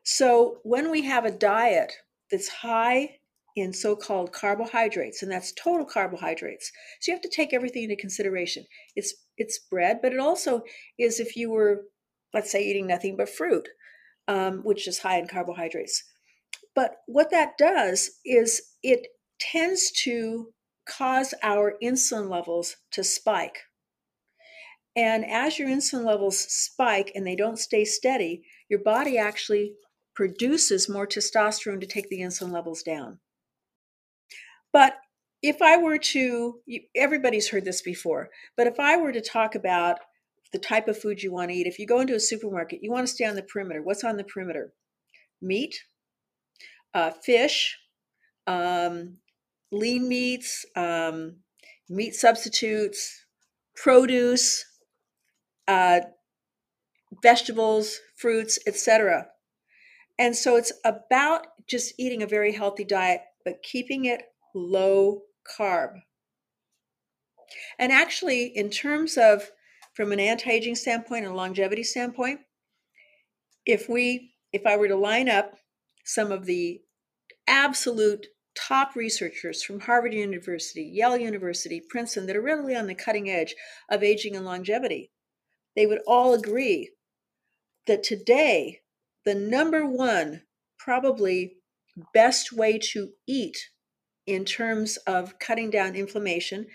[0.03, 1.93] So when we have a diet
[2.31, 3.17] that's high
[3.55, 6.71] in so called carbohydrates, and that's total carbohydrates,
[7.01, 8.63] so you have to take everything into consideration.
[8.95, 10.61] It's, it's bread, but it also
[10.99, 11.85] is if you were,
[12.33, 13.67] let's say, eating nothing but fruit,
[14.27, 16.03] um, which is high in carbohydrates.
[16.75, 19.07] But what that does is it
[19.39, 20.53] tends to
[20.87, 23.59] cause our insulin levels to spike.
[24.95, 29.73] And as your insulin levels spike and they don't stay steady, your body actually
[30.15, 33.19] produces more testosterone to take the insulin levels down.
[34.73, 34.95] But
[35.43, 36.59] if I were to,
[36.95, 39.99] everybody's heard this before, but if I were to talk about
[40.51, 42.91] the type of food you want to eat, if you go into a supermarket, you
[42.91, 43.81] want to stay on the perimeter.
[43.81, 44.73] What's on the perimeter?
[45.41, 45.75] Meat,
[46.93, 47.77] uh, fish,
[48.47, 49.17] um,
[49.71, 51.37] lean meats, um,
[51.89, 53.25] meat substitutes,
[53.75, 54.65] produce,
[55.67, 56.01] uh,
[57.21, 59.27] vegetables, fruits, etc.
[60.17, 64.23] And so it's about just eating a very healthy diet, but keeping it
[64.55, 65.21] low
[65.57, 65.93] carb.
[67.79, 69.51] And actually, in terms of
[69.97, 72.39] from an anti-aging standpoint and longevity standpoint,
[73.65, 75.55] if we if I were to line up
[76.05, 76.79] some of the
[77.47, 83.29] absolute top researchers from Harvard University, Yale University, Princeton that are really on the cutting
[83.29, 83.55] edge
[83.89, 85.11] of aging and longevity,
[85.75, 86.91] they would all agree
[87.87, 88.81] that today
[89.25, 90.43] the number one
[90.77, 91.57] probably
[92.13, 93.57] best way to eat
[94.27, 96.67] in terms of cutting down inflammation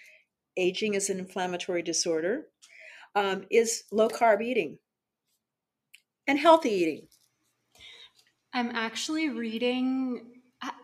[0.56, 2.46] aging is an inflammatory disorder
[3.14, 4.78] um, is low carb eating
[6.26, 7.06] and healthy eating
[8.52, 10.22] i'm actually reading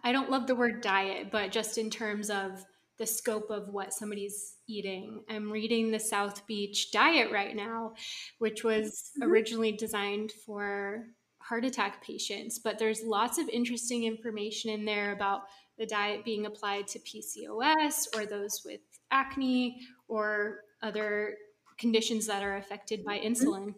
[0.03, 2.65] i don't love the word diet but just in terms of
[2.99, 5.23] the scope of what somebody's eating.
[5.31, 7.95] I'm reading the South Beach Diet right now,
[8.39, 9.31] which was mm-hmm.
[9.31, 11.07] originally designed for
[11.39, 15.43] heart attack patients, but there's lots of interesting information in there about
[15.79, 18.81] the diet being applied to PCOS or those with
[19.13, 21.37] acne or other
[21.79, 23.33] conditions that are affected by mm-hmm.
[23.33, 23.75] insulin.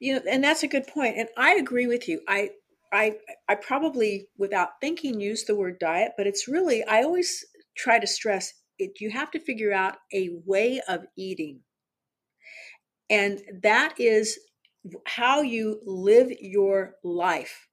[0.00, 1.16] You know, and that's a good point.
[1.16, 2.20] And I agree with you.
[2.28, 2.50] I
[2.92, 3.16] I
[3.48, 7.44] I probably without thinking use the word diet, but it's really I always
[7.76, 11.60] try to stress it you have to figure out a way of eating.
[13.08, 14.38] And that is
[15.06, 17.68] how you live your life.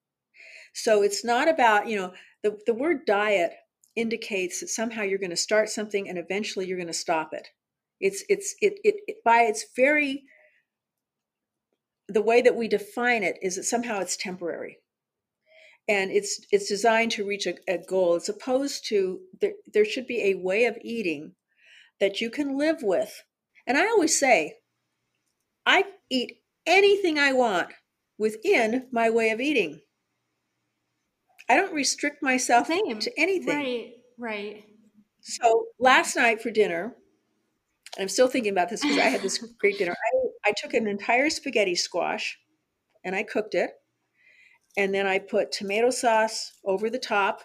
[0.73, 3.53] So it's not about, you know, the, the word diet
[3.95, 7.47] indicates that somehow you're going to start something and eventually you're going to stop it.
[7.99, 10.23] It's it's it, it, it by its very
[12.07, 14.79] the way that we define it is that somehow it's temporary.
[15.87, 20.07] And it's it's designed to reach a, a goal as opposed to there, there should
[20.07, 21.33] be a way of eating
[21.99, 23.23] that you can live with.
[23.65, 24.57] And i always say
[25.65, 27.69] i eat anything i want
[28.17, 29.81] within my way of eating.
[31.49, 32.99] I don't restrict myself Same.
[32.99, 33.57] to anything.
[33.57, 34.63] Right right.
[35.21, 36.95] So last night for dinner
[37.97, 39.95] and i'm still thinking about this because i had this great dinner
[40.45, 42.37] I, I took an entire spaghetti squash
[43.03, 43.71] and i cooked it
[44.77, 47.41] and then I put tomato sauce over the top.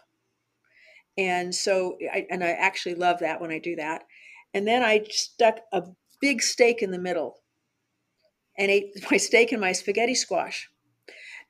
[1.16, 4.04] And so, I, and I actually love that when I do that.
[4.52, 5.82] And then I stuck a
[6.20, 7.40] big steak in the middle
[8.58, 10.68] and ate my steak and my spaghetti squash.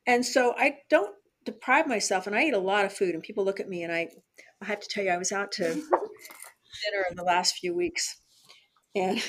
[0.07, 3.13] And so I don't deprive myself, and I eat a lot of food.
[3.13, 4.09] And people look at me, and I,
[4.61, 8.21] I have to tell you, I was out to dinner in the last few weeks,
[8.95, 9.21] and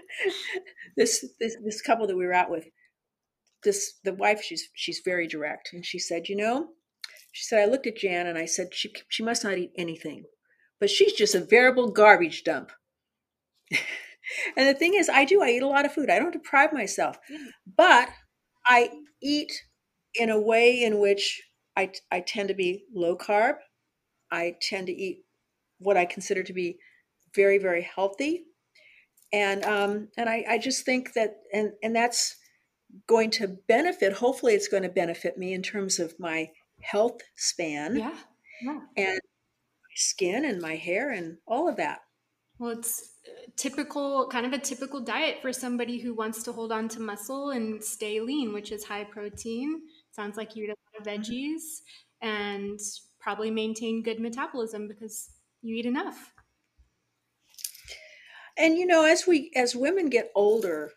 [0.96, 2.64] this, this this couple that we were out with,
[3.62, 6.68] this the wife she's she's very direct and she said you know
[7.32, 10.24] she said i looked at jan and i said she she must not eat anything
[10.78, 12.72] but she's just a veritable garbage dump.
[14.56, 16.72] And the thing is i do i eat a lot of food i don't deprive
[16.72, 17.46] myself mm.
[17.76, 18.08] but
[18.64, 18.88] i
[19.20, 19.52] eat
[20.14, 21.42] in a way in which
[21.76, 23.56] i i tend to be low carb
[24.30, 25.24] i tend to eat
[25.78, 26.78] what i consider to be
[27.34, 28.44] very very healthy
[29.32, 32.36] and um and i i just think that and and that's
[33.06, 36.48] going to benefit hopefully it's going to benefit me in terms of my
[36.80, 38.14] health span yeah,
[38.62, 38.80] yeah.
[38.96, 39.20] and
[39.90, 42.00] my skin and my hair and all of that.
[42.58, 43.12] Well it's
[43.56, 47.50] typical kind of a typical diet for somebody who wants to hold on to muscle
[47.50, 49.82] and stay lean which is high protein.
[50.10, 51.80] Sounds like you eat a lot of veggies
[52.20, 52.78] and
[53.20, 55.30] probably maintain good metabolism because
[55.62, 56.32] you eat enough
[58.60, 60.92] and you know as we as women get older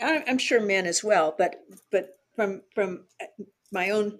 [0.00, 4.18] I'm sure men as well, but but from from uh, my own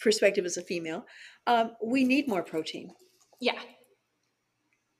[0.00, 1.06] perspective as a female,
[1.46, 2.90] um, we need more protein.
[3.40, 3.60] Yeah,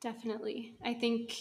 [0.00, 0.74] definitely.
[0.84, 1.36] I think.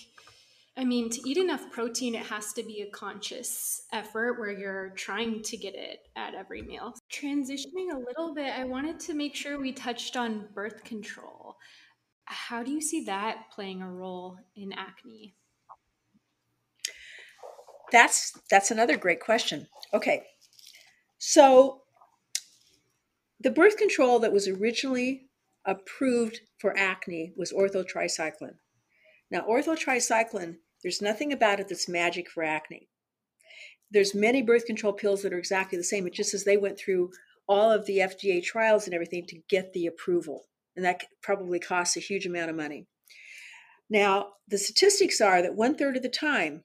[0.77, 4.91] I mean, to eat enough protein, it has to be a conscious effort where you're
[4.91, 6.93] trying to get it at every meal.
[7.11, 11.38] Transitioning a little bit, I wanted to make sure we touched on birth control.
[12.31, 15.33] How do you see that playing a role in acne?
[17.91, 19.67] That's that's another great question.
[19.95, 20.23] Okay.
[21.17, 21.81] So
[23.39, 25.29] the birth control that was originally
[25.65, 28.57] approved for acne was Ortho Tri-Cyclen.
[29.31, 32.89] Now Ortho Tri-Cyclen, there's nothing about it that's magic for acne.
[33.89, 36.05] There's many birth control pills that are exactly the same.
[36.05, 37.11] It just as they went through
[37.47, 40.45] all of the FDA trials and everything to get the approval.
[40.75, 42.87] And that probably costs a huge amount of money.
[43.89, 46.63] Now, the statistics are that one third of the time,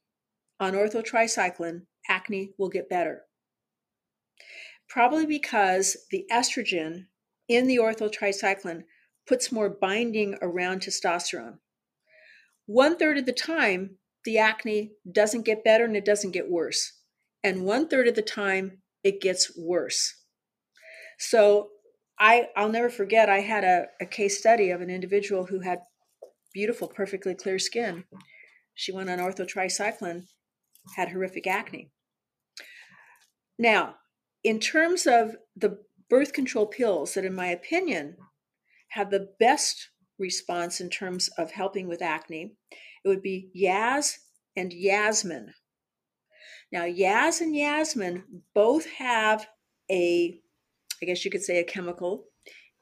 [0.61, 3.22] on Ortho Tri-Cyclen, acne will get better.
[4.88, 7.07] Probably because the estrogen
[7.48, 8.82] in the Ortho Tri-Cyclen
[9.26, 11.59] puts more binding around testosterone.
[12.66, 16.92] One third of the time, the acne doesn't get better and it doesn't get worse.
[17.42, 20.14] And one third of the time, it gets worse.
[21.18, 21.68] So
[22.19, 25.81] I, I'll never forget, I had a, a case study of an individual who had
[26.53, 28.05] beautiful, perfectly clear skin.
[28.75, 30.27] She went on Ortho Tri-Cyclen,
[30.97, 31.91] had horrific acne.
[33.59, 33.97] Now,
[34.43, 35.79] in terms of the
[36.11, 38.17] birth control pills that, in my opinion,
[38.89, 39.89] have the best
[40.19, 42.57] response in terms of helping with acne,
[43.05, 44.15] it would be Yaz
[44.57, 45.53] and Yasmin.
[46.71, 49.47] Now, Yaz and Yasmin both have
[49.91, 50.41] a,
[51.03, 52.26] I guess you could say, a chemical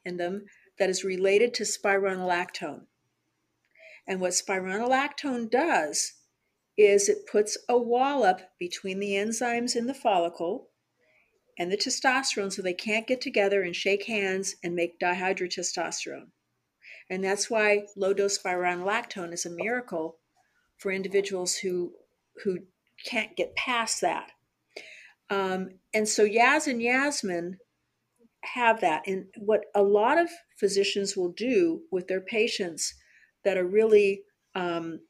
[0.04, 0.44] in them
[0.78, 2.86] that is related to spironolactone.
[4.06, 6.12] And what spironolactone does
[6.76, 10.68] is it puts a wall up between the enzymes in the follicle
[11.58, 16.30] and the testosterone so they can't get together and shake hands and make dihydrotestosterone.
[17.10, 20.18] And that's why low dose spironolactone is a miracle
[20.78, 21.92] for individuals who
[22.42, 22.58] who
[23.04, 24.32] can't get past that.
[25.28, 27.58] Um, and so Yaz and Yasmin
[28.45, 29.03] have that.
[29.07, 30.28] And what a lot of
[30.59, 32.95] physicians will do with their patients
[33.45, 34.22] that are really
[34.55, 35.01] um,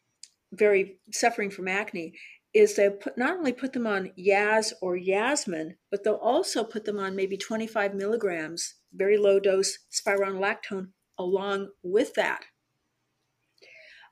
[0.52, 2.14] very suffering from acne
[2.54, 6.84] is they put not only put them on Yaz or Yasmin, but they'll also put
[6.84, 12.42] them on maybe 25 milligrams, very low dose spironolactone along with that.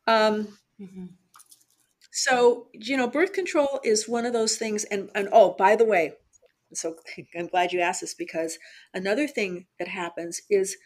[0.06, 1.06] Um, mm-hmm.
[2.12, 4.84] So, you know, birth control is one of those things.
[4.84, 6.14] And, and oh, by the way,
[6.72, 6.96] so
[7.36, 8.58] I'm glad you asked this because
[8.94, 10.76] another thing that happens is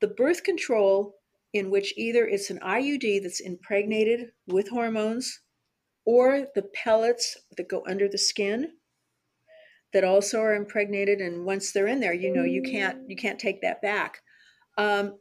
[0.00, 1.14] the birth control
[1.52, 5.40] in which either it's an IUD that's impregnated with hormones
[6.04, 8.72] or the pellets that go under the skin
[9.92, 11.20] that also are impregnated.
[11.20, 14.20] And once they're in there you know you can't you can't take that back.
[14.76, 15.18] Um,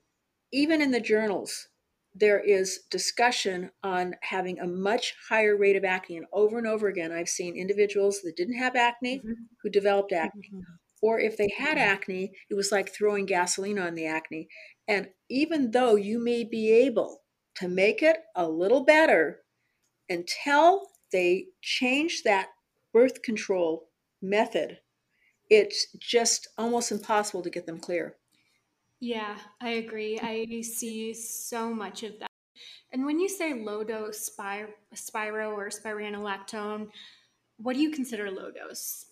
[0.51, 1.67] even in the journals
[2.15, 6.87] there is discussion on having a much higher rate of acne and over and over
[6.87, 9.33] again i've seen individuals that didn't have acne mm-hmm.
[9.61, 10.61] who developed acne mm-hmm.
[11.01, 11.91] or if they had mm-hmm.
[11.91, 14.47] acne it was like throwing gasoline on the acne
[14.87, 17.21] and even though you may be able
[17.55, 19.41] to make it a little better
[20.09, 22.49] until they change that
[22.91, 23.89] birth control
[24.21, 24.79] method,
[25.49, 28.15] it's just almost impossible to get them clear.
[29.03, 30.17] Yeah, I agree.
[30.17, 32.29] I see so much of that.
[32.93, 36.87] And when you say low dose spy, Spiro or spironolactone,
[37.57, 39.07] what do you consider low dose?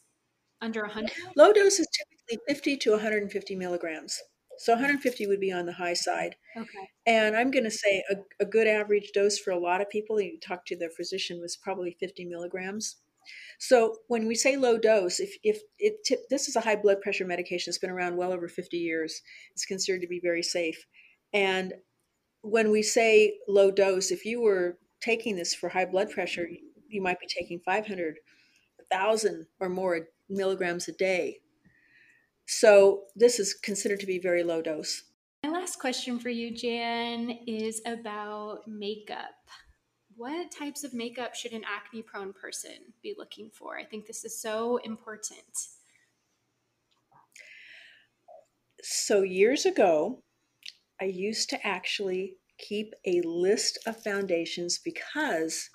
[0.61, 1.11] Under 100?
[1.35, 4.17] Low dose is typically 50 to 150 milligrams.
[4.59, 6.37] So 150 would be on the high side.
[6.55, 6.87] Okay.
[7.05, 10.21] And I'm going to say a, a good average dose for a lot of people,
[10.21, 12.95] you talk to their physician, was probably 50 milligrams.
[13.62, 16.99] So when we say low dose, if, if it tip, this is a high blood
[16.99, 19.22] pressure medication, it's been around well over 50 years.
[19.51, 20.88] It's considered to be very safe.
[21.32, 21.76] And
[22.41, 26.47] when we say low dose, if you were taking this for high blood pressure,
[26.89, 28.18] you might be taking 500,
[28.89, 31.38] 1,000 or more milligrams a day.
[32.47, 35.03] So this is considered to be very low dose.
[35.43, 39.36] My last question for you, Jan, is about makeup.
[40.22, 43.76] What types of makeup should an acne prone person be looking for?
[43.76, 45.69] I think this is so important.
[48.84, 50.22] So, years ago,
[51.01, 55.72] I used to actually keep a list of foundations because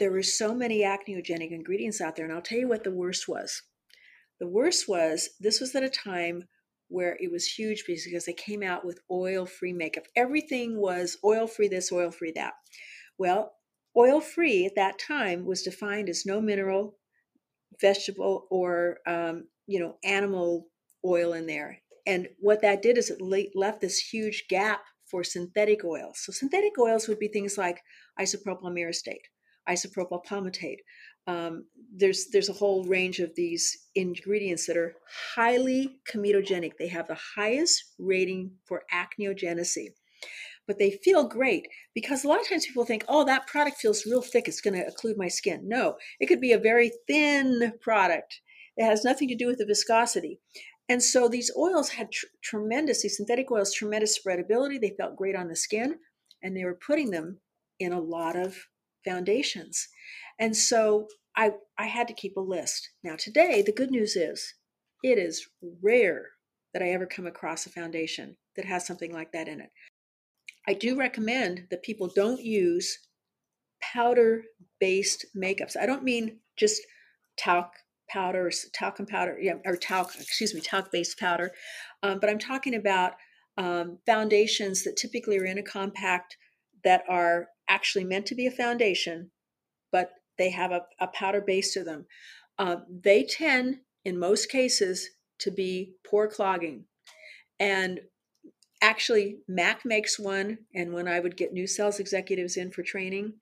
[0.00, 2.24] there were so many acneogenic ingredients out there.
[2.24, 3.62] And I'll tell you what the worst was.
[4.40, 6.48] The worst was this was at a time
[6.88, 10.06] where it was huge because they came out with oil free makeup.
[10.16, 12.54] Everything was oil free this, oil free that.
[13.18, 13.52] Well,
[13.96, 16.98] oil free at that time was defined as no mineral,
[17.80, 20.68] vegetable, or um, you know animal
[21.04, 21.78] oil in there.
[22.06, 23.20] And what that did is it
[23.54, 26.20] left this huge gap for synthetic oils.
[26.24, 27.80] So synthetic oils would be things like
[28.18, 29.26] isopropyl myristate,
[29.68, 30.78] isopropyl palmitate,
[31.26, 34.94] um, there's there's a whole range of these ingredients that are
[35.34, 36.72] highly comedogenic.
[36.78, 39.90] They have the highest rating for acneogenicity,
[40.66, 44.06] but they feel great because a lot of times people think, "Oh, that product feels
[44.06, 47.72] real thick; it's going to occlude my skin." No, it could be a very thin
[47.80, 48.40] product.
[48.76, 50.40] It has nothing to do with the viscosity.
[50.88, 54.80] And so these oils had tr- tremendous, these synthetic oils, tremendous spreadability.
[54.80, 55.98] They felt great on the skin,
[56.42, 57.40] and they were putting them
[57.78, 58.66] in a lot of
[59.04, 59.88] foundations.
[60.38, 62.90] And so I, I had to keep a list.
[63.02, 64.54] Now, today, the good news is
[65.02, 65.48] it is
[65.82, 66.26] rare
[66.72, 69.70] that I ever come across a foundation that has something like that in it.
[70.66, 72.98] I do recommend that people don't use
[73.80, 74.42] powder
[74.80, 75.76] based makeups.
[75.80, 76.82] I don't mean just
[77.36, 77.72] talc
[78.08, 81.52] powder talcum powder, yeah, or talc, excuse me, talc based powder,
[82.02, 83.12] um, but I'm talking about
[83.56, 86.36] um, foundations that typically are in a compact
[86.84, 89.30] that are actually meant to be a foundation,
[89.90, 92.06] but they have a, a powder base to them.
[92.58, 95.08] Uh, they tend, in most cases,
[95.38, 96.84] to be pore clogging.
[97.58, 98.00] And
[98.82, 100.58] actually, MAC makes one.
[100.74, 103.34] And when I would get new sales executives in for training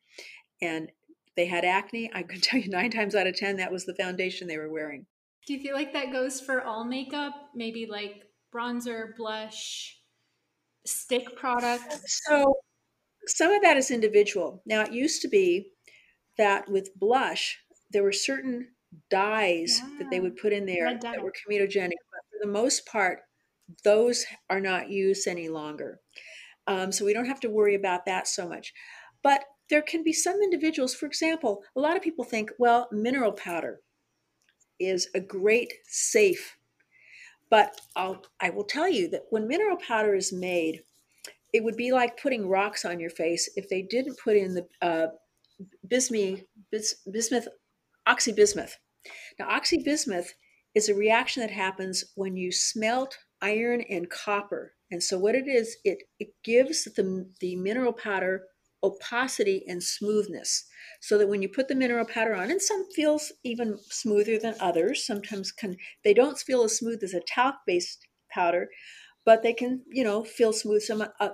[0.62, 0.92] and
[1.36, 3.94] they had acne, I could tell you nine times out of 10 that was the
[3.94, 5.06] foundation they were wearing.
[5.46, 7.32] Do you feel like that goes for all makeup?
[7.54, 8.24] Maybe like
[8.54, 9.98] bronzer, blush,
[10.86, 12.20] stick products?
[12.28, 12.54] So
[13.26, 14.62] some of that is individual.
[14.66, 15.70] Now, it used to be
[16.36, 17.58] that with blush,
[17.90, 18.68] there were certain
[19.08, 19.98] dyes yeah.
[19.98, 23.20] that they ah, would put in there that were comedogenic, but for the most part,
[23.84, 26.00] those are not used any longer.
[26.66, 28.72] Um, so we don't have to worry about that so much.
[29.22, 33.32] But there can be some individuals, for example, a lot of people think, well, mineral
[33.32, 33.80] powder
[34.78, 36.56] is a great safe.
[37.50, 40.82] But I'll, I will tell you that when mineral powder is made,
[41.52, 44.66] it would be like putting rocks on your face if they didn't put in the
[44.82, 45.08] uh,
[45.88, 47.48] bismuth, bismuth,
[48.08, 48.72] oxybismuth.
[49.38, 50.28] Now, oxybismuth
[50.74, 54.74] is a reaction that happens when you smelt iron and copper.
[54.90, 58.44] And so, what it is, it, it gives the, the mineral powder
[58.82, 60.64] opacity and smoothness
[61.00, 64.54] so that when you put the mineral powder on and some feels even smoother than
[64.58, 68.70] others sometimes can they don't feel as smooth as a talc based powder
[69.24, 71.28] but they can you know feel smooth some uh,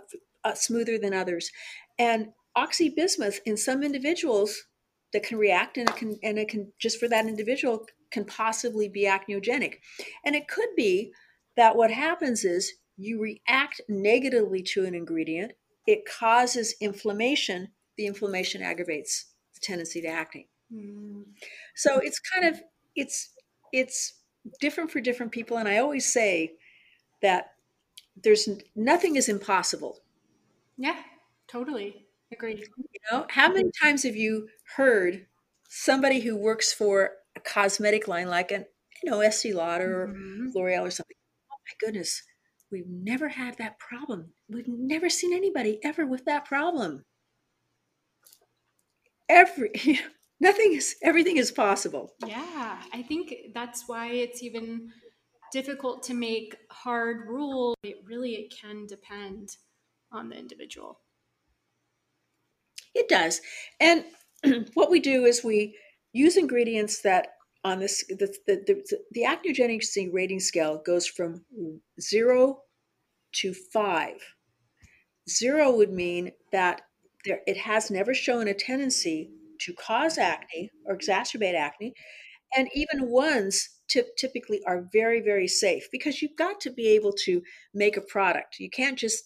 [0.45, 1.51] uh, smoother than others
[1.99, 4.65] and oxybismuth in some individuals
[5.13, 8.89] that can react and it can and it can just for that individual can possibly
[8.89, 9.75] be acneogenic
[10.25, 11.13] and it could be
[11.57, 15.53] that what happens is you react negatively to an ingredient
[15.87, 17.69] it causes inflammation.
[17.97, 20.49] The inflammation aggravates the tendency to acne.
[20.75, 21.25] Mm.
[21.75, 22.61] So it's kind of
[22.95, 23.31] it's
[23.73, 24.15] it's
[24.61, 26.55] different for different people, and I always say
[27.23, 27.53] that
[28.21, 30.01] there's nothing is impossible.
[30.77, 30.97] Yeah,
[31.49, 32.67] totally agreed.
[32.77, 35.27] You know, how many times have you heard
[35.69, 38.67] somebody who works for a cosmetic line like an
[39.03, 40.49] you know Estee Lauder mm-hmm.
[40.57, 41.16] or L'Oreal or something?
[41.67, 42.23] My goodness,
[42.71, 44.33] We've never had that problem.
[44.49, 47.05] We've never seen anybody ever with that problem.
[49.29, 49.71] Every
[50.41, 52.13] nothing is everything is possible.
[52.27, 54.91] Yeah, I think that's why it's even
[55.53, 57.77] difficult to make hard rules.
[57.85, 59.51] It really it can depend
[60.13, 61.01] on the individual.
[62.95, 63.41] It does.
[63.81, 64.05] And
[64.75, 65.77] what we do is we
[66.13, 67.29] use ingredients that
[67.67, 71.45] on this the the, the, the acneogenic rating scale goes from
[72.01, 72.61] zero
[73.33, 74.19] to five.
[75.29, 76.83] Zero would mean that
[77.25, 81.93] there, it has never shown a tendency to cause acne or exacerbate acne,
[82.57, 83.69] and even ones
[84.17, 87.43] typically are very very safe because you've got to be able to
[87.75, 88.61] make a product.
[88.61, 89.25] You can't just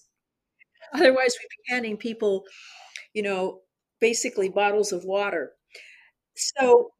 [0.94, 2.44] otherwise we'd be handing people,
[3.12, 3.60] you know,
[4.00, 5.52] basically bottles of water.
[6.36, 6.92] So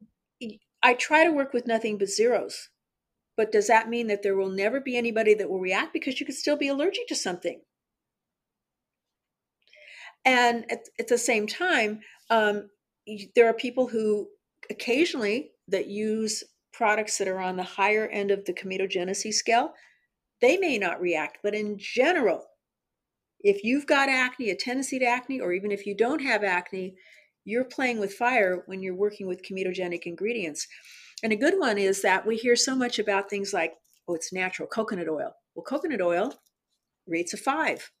[0.83, 2.69] I try to work with nothing but zeros.
[3.37, 6.25] But does that mean that there will never be anybody that will react because you
[6.25, 7.61] could still be allergic to something?
[10.25, 12.69] And at, at the same time, um,
[13.35, 14.27] there are people who
[14.69, 19.73] occasionally that use products that are on the higher end of the comedogenesis scale.
[20.41, 22.45] They may not react, but in general,
[23.39, 26.95] if you've got acne, a tendency to acne, or even if you don't have acne,
[27.45, 30.67] you're playing with fire when you're working with comedogenic ingredients.
[31.23, 33.73] And a good one is that we hear so much about things like,
[34.07, 35.33] oh, it's natural, coconut oil.
[35.55, 36.33] Well, coconut oil
[37.07, 37.91] rates a five.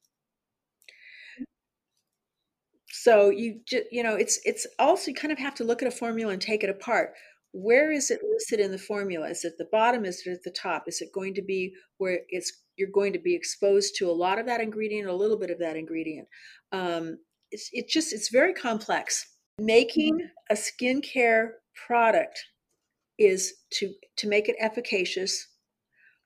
[2.91, 5.87] So you just, you know, it's it's also you kind of have to look at
[5.87, 7.13] a formula and take it apart.
[7.53, 9.29] Where is it listed in the formula?
[9.29, 10.05] Is it at the bottom?
[10.05, 10.83] Is it at the top?
[10.87, 14.39] Is it going to be where it's you're going to be exposed to a lot
[14.39, 16.27] of that ingredient, a little bit of that ingredient?
[16.71, 17.17] Um,
[17.49, 19.25] it's it just it's very complex.
[19.63, 21.51] Making a skincare
[21.87, 22.39] product
[23.17, 25.47] is to to make it efficacious,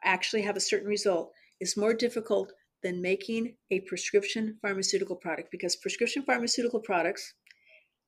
[0.03, 2.51] actually have a certain result is more difficult
[2.83, 7.33] than making a prescription pharmaceutical product because prescription pharmaceutical products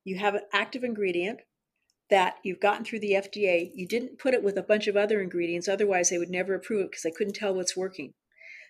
[0.07, 1.41] you have an active ingredient
[2.09, 3.69] that you've gotten through the FDA.
[3.75, 6.81] You didn't put it with a bunch of other ingredients, otherwise, they would never approve
[6.81, 8.13] it because they couldn't tell what's working.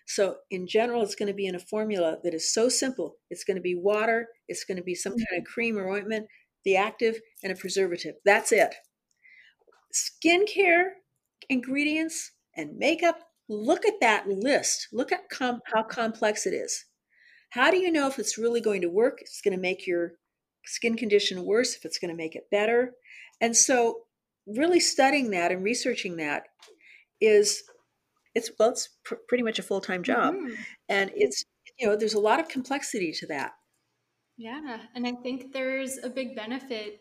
[0.06, 3.18] So, in general, it's going to be in a formula that is so simple.
[3.30, 5.52] It's going to be water, it's going to be some kind of mm-hmm.
[5.52, 6.26] cream or ointment,
[6.64, 8.14] the active, and a preservative.
[8.24, 8.74] That's it
[9.92, 10.90] skincare
[11.48, 14.88] ingredients and makeup, look at that list.
[14.92, 16.84] Look at com- how complex it is.
[17.50, 19.18] How do you know if it's really going to work?
[19.20, 20.12] It's going to make your
[20.66, 22.92] skin condition worse, if it's going to make it better.
[23.40, 24.00] And so,
[24.46, 26.44] really studying that and researching that
[27.20, 27.62] is
[28.34, 30.56] it's well, it's pr- pretty much a full time job, Mhm.
[30.88, 31.44] and it's
[31.78, 33.52] you know there's a lot of complexity to that.
[34.38, 37.00] Yeah, and I think there's a big benefit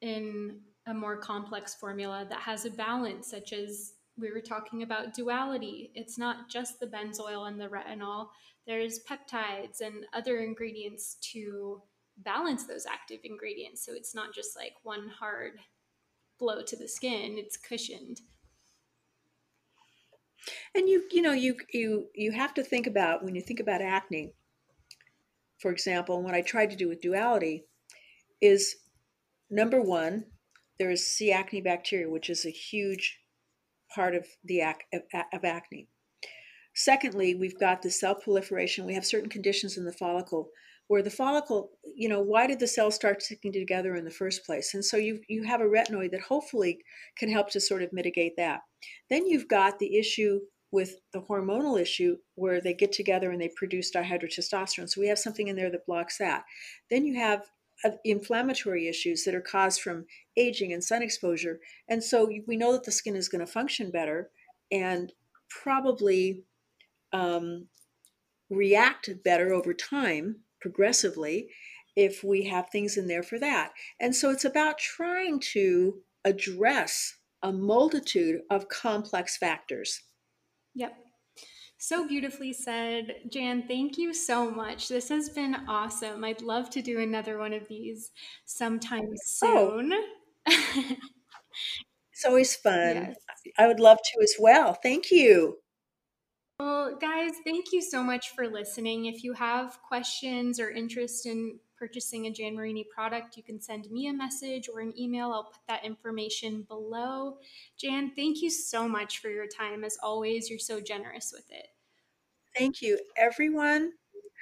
[0.00, 5.14] in a more complex formula that has a balance, such as we were talking about
[5.14, 5.92] duality.
[5.94, 8.28] It's not just the benzoyl and the retinol,
[8.66, 11.82] there's peptides and other ingredients to
[12.18, 13.84] balance those active ingredients.
[13.84, 15.58] So it's not just like one hard
[16.38, 18.20] blow to the skin, it's cushioned.
[20.74, 23.80] And you you know you you you have to think about when you think about
[23.80, 24.34] acne,
[25.62, 27.64] for example, what I tried to do with duality
[28.40, 28.74] is
[29.48, 30.24] number one,
[30.78, 31.30] there is C.
[31.30, 33.20] acne bacteria, which is a huge
[33.94, 35.02] part of the ac- of,
[35.32, 35.88] of acne.
[36.74, 38.86] Secondly, we've got the cell proliferation.
[38.86, 40.50] We have certain conditions in the follicle
[40.88, 44.44] where the follicle, you know, why did the cells start sticking together in the first
[44.44, 44.74] place?
[44.74, 46.78] And so you you have a retinoid that hopefully
[47.16, 48.60] can help to sort of mitigate that.
[49.08, 50.40] Then you've got the issue
[50.72, 54.88] with the hormonal issue where they get together and they produce dihydrotestosterone.
[54.88, 56.44] So we have something in there that blocks that.
[56.90, 57.44] Then you have
[57.84, 60.06] uh, inflammatory issues that are caused from
[60.36, 61.60] aging and sun exposure.
[61.88, 64.30] And so we know that the skin is going to function better
[64.70, 65.12] and
[65.62, 66.42] probably
[67.12, 67.66] um,
[68.48, 71.48] react better over time, progressively,
[71.96, 73.72] if we have things in there for that.
[74.00, 80.00] And so it's about trying to address a multitude of complex factors.
[80.74, 80.96] Yep.
[81.78, 83.14] So beautifully said.
[83.30, 84.88] Jan, thank you so much.
[84.88, 86.22] This has been awesome.
[86.24, 88.10] I'd love to do another one of these
[88.44, 89.08] sometime
[89.42, 89.80] Oh.
[89.80, 89.92] soon.
[92.12, 92.96] It's always fun.
[92.96, 93.16] Yes.
[93.58, 94.74] I would love to as well.
[94.74, 95.58] Thank you.
[96.60, 99.06] Well, guys, thank you so much for listening.
[99.06, 103.90] If you have questions or interest in purchasing a Jan Marini product, you can send
[103.90, 105.32] me a message or an email.
[105.32, 107.38] I'll put that information below.
[107.76, 109.82] Jan, thank you so much for your time.
[109.82, 111.66] As always, you're so generous with it.
[112.56, 113.90] Thank you, everyone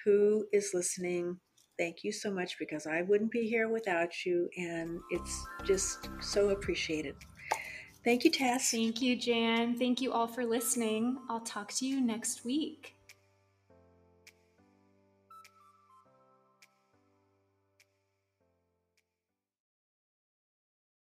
[0.04, 1.40] who is listening.
[1.78, 6.50] Thank you so much because I wouldn't be here without you, and it's just so
[6.50, 7.14] appreciated.
[8.04, 8.70] Thank you, Tess.
[8.70, 9.78] Thank you, Jan.
[9.78, 11.16] Thank you all for listening.
[11.30, 12.99] I'll talk to you next week.